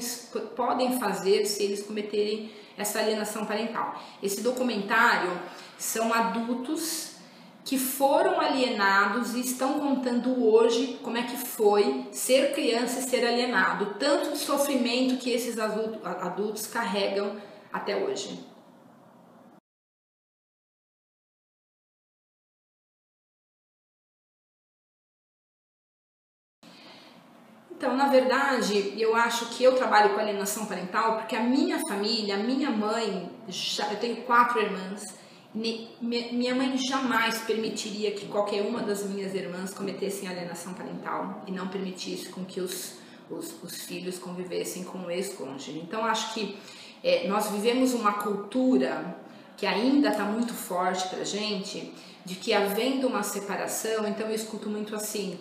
podem 0.54 1.00
fazer 1.00 1.46
se 1.46 1.64
eles 1.64 1.82
cometerem 1.82 2.52
essa 2.76 3.00
alienação 3.00 3.44
parental. 3.44 4.00
Esse 4.22 4.40
documentário 4.40 5.32
são 5.76 6.14
adultos 6.14 7.07
que 7.68 7.76
foram 7.76 8.40
alienados 8.40 9.34
e 9.34 9.40
estão 9.40 9.78
contando 9.78 10.42
hoje 10.42 10.98
como 11.02 11.18
é 11.18 11.22
que 11.22 11.36
foi 11.36 12.08
ser 12.10 12.54
criança 12.54 12.98
e 12.98 13.02
ser 13.02 13.26
alienado, 13.26 13.94
tanto 13.98 14.32
de 14.32 14.38
sofrimento 14.38 15.18
que 15.18 15.30
esses 15.30 15.58
adultos 15.58 16.66
carregam 16.66 17.36
até 17.70 17.94
hoje. 17.94 18.42
Então, 27.70 27.94
na 27.94 28.08
verdade, 28.08 28.94
eu 28.98 29.14
acho 29.14 29.50
que 29.50 29.62
eu 29.62 29.76
trabalho 29.76 30.14
com 30.14 30.20
alienação 30.20 30.64
parental 30.64 31.18
porque 31.18 31.36
a 31.36 31.42
minha 31.42 31.78
família, 31.86 32.36
a 32.36 32.38
minha 32.38 32.70
mãe, 32.70 33.30
eu 33.90 33.96
tenho 34.00 34.22
quatro 34.22 34.58
irmãs, 34.58 35.27
minha 35.54 36.54
mãe 36.54 36.76
jamais 36.76 37.38
permitiria 37.38 38.12
que 38.12 38.26
qualquer 38.26 38.62
uma 38.62 38.80
das 38.80 39.04
minhas 39.04 39.34
irmãs 39.34 39.72
cometessem 39.72 40.28
alienação 40.28 40.74
parental 40.74 41.42
e 41.46 41.52
não 41.52 41.68
permitisse 41.68 42.28
com 42.28 42.44
que 42.44 42.60
os, 42.60 42.94
os, 43.30 43.54
os 43.62 43.82
filhos 43.82 44.18
convivessem 44.18 44.84
com 44.84 44.98
o 44.98 45.10
ex-cônjuge. 45.10 45.78
Então, 45.78 46.04
acho 46.04 46.34
que 46.34 46.58
é, 47.02 47.26
nós 47.28 47.50
vivemos 47.50 47.94
uma 47.94 48.14
cultura 48.14 49.16
que 49.56 49.66
ainda 49.66 50.10
está 50.10 50.24
muito 50.24 50.52
forte 50.54 51.08
para 51.08 51.24
gente, 51.24 51.92
de 52.24 52.34
que 52.34 52.52
havendo 52.52 53.08
uma 53.08 53.22
separação, 53.22 54.06
então 54.06 54.28
eu 54.28 54.34
escuto 54.34 54.68
muito 54.68 54.94
assim, 54.94 55.38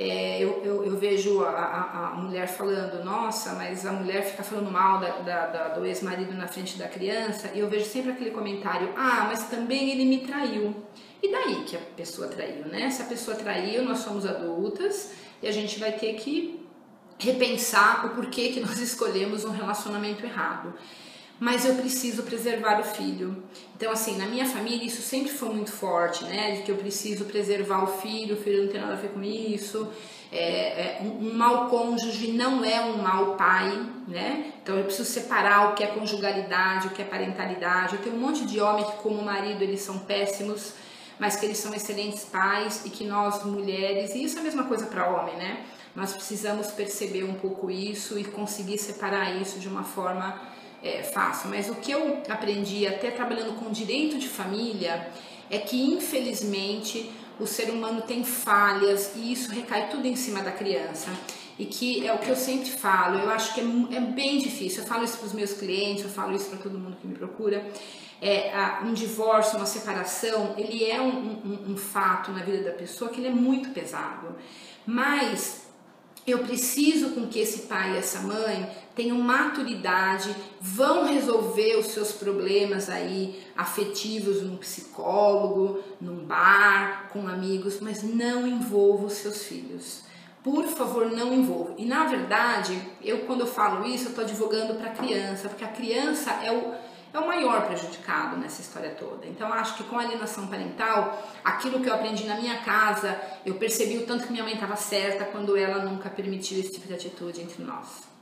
é, 0.00 0.40
eu, 0.40 0.62
eu, 0.64 0.84
eu, 0.84 0.96
vejo 0.96 1.42
a, 1.42 1.50
a, 1.50 2.08
a, 2.10 2.14
mulher 2.14 2.46
falando, 2.46 3.04
nossa, 3.04 3.54
mas 3.54 3.84
a 3.84 3.90
mulher 3.90 4.24
fica 4.24 4.44
falando 4.44 4.70
mal 4.70 5.00
da, 5.00 5.08
da, 5.18 5.46
da, 5.48 5.68
do 5.70 5.84
ex-marido 5.84 6.32
na 6.34 6.46
frente 6.46 6.78
da 6.78 6.86
criança, 6.86 7.50
e 7.52 7.58
eu 7.58 7.68
vejo 7.68 7.84
sempre 7.84 8.12
aquele 8.12 8.30
comentário, 8.30 8.92
ah, 8.96 9.26
mas 9.28 9.48
também 9.48 9.90
ele 9.90 10.04
me 10.04 10.18
traiu. 10.18 10.72
E 11.20 11.32
daí 11.32 11.64
que 11.64 11.76
a 11.76 11.80
pessoa 11.96 12.28
traiu, 12.28 12.66
né? 12.66 12.88
Se 12.90 13.02
a 13.02 13.06
pessoa 13.06 13.36
traiu, 13.36 13.84
nós 13.84 13.98
somos 13.98 14.24
adultas 14.24 15.14
e 15.42 15.48
a 15.48 15.52
gente 15.52 15.80
vai 15.80 15.90
ter 15.90 16.14
que 16.14 16.64
repensar 17.18 18.06
o 18.06 18.10
porquê 18.10 18.50
que 18.50 18.60
nós 18.60 18.78
escolhemos 18.80 19.44
um 19.44 19.50
relacionamento 19.50 20.24
errado 20.24 20.74
mas 21.40 21.64
eu 21.64 21.74
preciso 21.76 22.22
preservar 22.24 22.80
o 22.80 22.84
filho. 22.84 23.42
Então, 23.76 23.92
assim, 23.92 24.16
na 24.16 24.26
minha 24.26 24.44
família 24.44 24.84
isso 24.84 25.02
sempre 25.02 25.30
foi 25.30 25.50
muito 25.50 25.70
forte, 25.70 26.24
né? 26.24 26.56
De 26.56 26.62
que 26.62 26.70
eu 26.70 26.76
preciso 26.76 27.24
preservar 27.26 27.84
o 27.84 27.86
filho, 27.86 28.34
o 28.34 28.38
filho 28.38 28.64
não 28.64 28.72
tem 28.72 28.80
nada 28.80 28.94
a 28.94 28.96
ver 28.96 29.10
com 29.10 29.22
isso. 29.22 29.88
É, 30.30 30.98
é, 30.98 30.98
um, 31.02 31.32
mau 31.34 31.68
cônjuge 31.68 32.32
não 32.32 32.62
é 32.64 32.80
um 32.80 32.98
mau 32.98 33.36
pai, 33.36 33.86
né? 34.08 34.52
Então 34.60 34.76
eu 34.76 34.84
preciso 34.84 35.08
separar 35.08 35.70
o 35.70 35.74
que 35.74 35.84
é 35.84 35.86
conjugalidade, 35.86 36.88
o 36.88 36.90
que 36.90 37.00
é 37.00 37.04
parentalidade. 37.04 37.94
Eu 37.94 38.02
tenho 38.02 38.16
um 38.16 38.18
monte 38.18 38.44
de 38.44 38.60
homem 38.60 38.84
que, 38.84 38.96
como 38.96 39.22
marido, 39.22 39.62
eles 39.62 39.80
são 39.80 40.00
péssimos, 40.00 40.72
mas 41.20 41.36
que 41.36 41.46
eles 41.46 41.58
são 41.58 41.72
excelentes 41.72 42.24
pais 42.24 42.84
e 42.84 42.90
que 42.90 43.04
nós 43.04 43.44
mulheres, 43.44 44.14
e 44.14 44.24
isso 44.24 44.36
é 44.38 44.40
a 44.40 44.44
mesma 44.44 44.64
coisa 44.64 44.86
para 44.86 45.08
homem, 45.08 45.36
né? 45.36 45.64
Nós 45.94 46.12
precisamos 46.12 46.68
perceber 46.68 47.24
um 47.24 47.34
pouco 47.34 47.70
isso 47.70 48.18
e 48.18 48.24
conseguir 48.24 48.78
separar 48.78 49.40
isso 49.40 49.58
de 49.58 49.68
uma 49.68 49.82
forma 49.82 50.57
é, 50.82 51.02
fácil, 51.02 51.50
mas 51.50 51.68
o 51.68 51.74
que 51.76 51.90
eu 51.90 52.22
aprendi 52.28 52.86
até 52.86 53.10
trabalhando 53.10 53.54
com 53.58 53.70
direito 53.70 54.18
de 54.18 54.28
família 54.28 55.08
é 55.50 55.58
que 55.58 55.82
infelizmente 55.82 57.10
o 57.40 57.46
ser 57.46 57.70
humano 57.70 58.02
tem 58.02 58.24
falhas 58.24 59.12
e 59.16 59.32
isso 59.32 59.50
recai 59.52 59.88
tudo 59.88 60.06
em 60.06 60.16
cima 60.16 60.42
da 60.42 60.50
criança. 60.50 61.10
E 61.58 61.64
que 61.64 62.06
é 62.06 62.12
o 62.12 62.18
que 62.18 62.28
eu 62.28 62.36
sempre 62.36 62.70
falo, 62.70 63.18
eu 63.18 63.30
acho 63.30 63.54
que 63.54 63.60
é, 63.60 63.96
é 63.96 64.00
bem 64.00 64.38
difícil. 64.38 64.82
Eu 64.82 64.88
falo 64.88 65.04
isso 65.04 65.18
para 65.18 65.26
os 65.26 65.32
meus 65.32 65.52
clientes, 65.52 66.04
eu 66.04 66.10
falo 66.10 66.34
isso 66.34 66.48
para 66.50 66.58
todo 66.58 66.78
mundo 66.78 66.96
que 67.00 67.06
me 67.06 67.14
procura. 67.14 67.66
É, 68.20 68.52
um 68.84 68.92
divórcio, 68.92 69.56
uma 69.56 69.66
separação, 69.66 70.54
ele 70.56 70.84
é 70.84 71.00
um, 71.00 71.08
um, 71.08 71.72
um 71.72 71.76
fato 71.76 72.30
na 72.32 72.42
vida 72.42 72.62
da 72.62 72.72
pessoa 72.72 73.10
que 73.10 73.20
ele 73.20 73.28
é 73.28 73.32
muito 73.32 73.70
pesado. 73.70 74.36
Mas 74.86 75.68
eu 76.26 76.40
preciso 76.40 77.10
com 77.10 77.26
que 77.26 77.38
esse 77.38 77.62
pai 77.62 77.94
e 77.94 77.96
essa 77.96 78.20
mãe 78.20 78.68
tenham 78.98 79.16
maturidade, 79.16 80.34
vão 80.60 81.06
resolver 81.06 81.76
os 81.76 81.86
seus 81.86 82.10
problemas 82.10 82.90
aí 82.90 83.40
afetivos 83.56 84.42
num 84.42 84.56
psicólogo, 84.56 85.78
num 86.00 86.26
bar, 86.26 87.08
com 87.12 87.28
amigos, 87.28 87.78
mas 87.78 88.02
não 88.02 88.44
envolva 88.44 89.06
os 89.06 89.12
seus 89.12 89.44
filhos. 89.44 90.02
Por 90.42 90.64
favor, 90.64 91.08
não 91.12 91.32
envolva. 91.32 91.74
E 91.78 91.84
na 91.84 92.06
verdade, 92.06 92.76
eu 93.00 93.18
quando 93.20 93.42
eu 93.42 93.46
falo 93.46 93.86
isso, 93.86 94.06
eu 94.06 94.08
estou 94.08 94.24
advogando 94.24 94.74
para 94.74 94.90
a 94.90 94.94
criança, 94.94 95.48
porque 95.48 95.64
a 95.64 95.68
criança 95.68 96.32
é 96.42 96.50
o 96.50 96.88
é 97.10 97.18
o 97.18 97.26
maior 97.26 97.66
prejudicado 97.66 98.36
nessa 98.36 98.60
história 98.60 98.90
toda. 98.90 99.26
Então, 99.26 99.50
acho 99.50 99.76
que 99.76 99.84
com 99.84 99.98
alienação 99.98 100.46
parental, 100.46 101.26
aquilo 101.42 101.80
que 101.80 101.88
eu 101.88 101.94
aprendi 101.94 102.26
na 102.26 102.34
minha 102.34 102.58
casa, 102.58 103.18
eu 103.46 103.54
percebi 103.54 103.96
o 103.96 104.04
tanto 104.04 104.26
que 104.26 104.30
minha 104.30 104.44
mãe 104.44 104.52
estava 104.52 104.76
certa 104.76 105.24
quando 105.24 105.56
ela 105.56 105.82
nunca 105.82 106.10
permitiu 106.10 106.60
esse 106.60 106.72
tipo 106.72 106.86
de 106.86 106.92
atitude 106.92 107.40
entre 107.40 107.62
nós. 107.62 108.17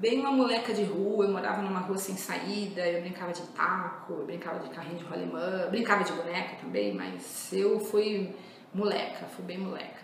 Bem 0.00 0.18
uma 0.18 0.32
moleca 0.32 0.72
de 0.72 0.82
rua, 0.84 1.26
eu 1.26 1.30
morava 1.32 1.60
numa 1.62 1.80
rua 1.80 1.98
sem 1.98 2.16
saída, 2.16 2.86
eu 2.86 3.02
brincava 3.02 3.32
de 3.32 3.42
taco, 3.48 4.14
eu 4.14 4.24
brincava 4.26 4.58
de 4.60 4.70
carrinho 4.70 4.98
de 4.98 5.04
rolimã, 5.04 5.68
brincava 5.70 6.02
de 6.04 6.12
boneca 6.12 6.56
também, 6.56 6.94
mas 6.94 7.52
eu 7.52 7.78
fui 7.78 8.34
moleca, 8.74 9.26
fui 9.26 9.44
bem 9.44 9.58
moleca. 9.58 10.00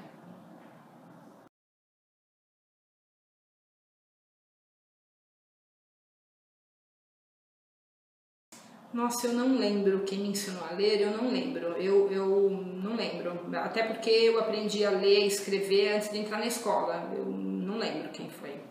Nossa, 8.92 9.26
eu 9.26 9.32
não 9.35 9.59
lembro 9.59 10.00
quem 10.04 10.18
me 10.18 10.28
ensinou 10.28 10.64
a 10.64 10.72
ler, 10.72 11.00
eu 11.00 11.11
não 11.11 11.30
lembro, 11.30 11.66
eu, 11.76 12.11
eu 12.11 12.50
não 12.50 12.96
lembro. 12.96 13.38
Até 13.56 13.82
porque 13.82 14.11
eu 14.11 14.38
aprendi 14.38 14.85
a 14.85 14.90
ler 14.90 15.24
e 15.24 15.26
escrever 15.26 15.94
antes 15.96 16.11
de 16.11 16.18
entrar 16.18 16.38
na 16.38 16.46
escola, 16.46 17.11
eu 17.14 17.24
não 17.26 17.78
lembro 17.78 18.09
quem 18.11 18.30
foi. 18.30 18.65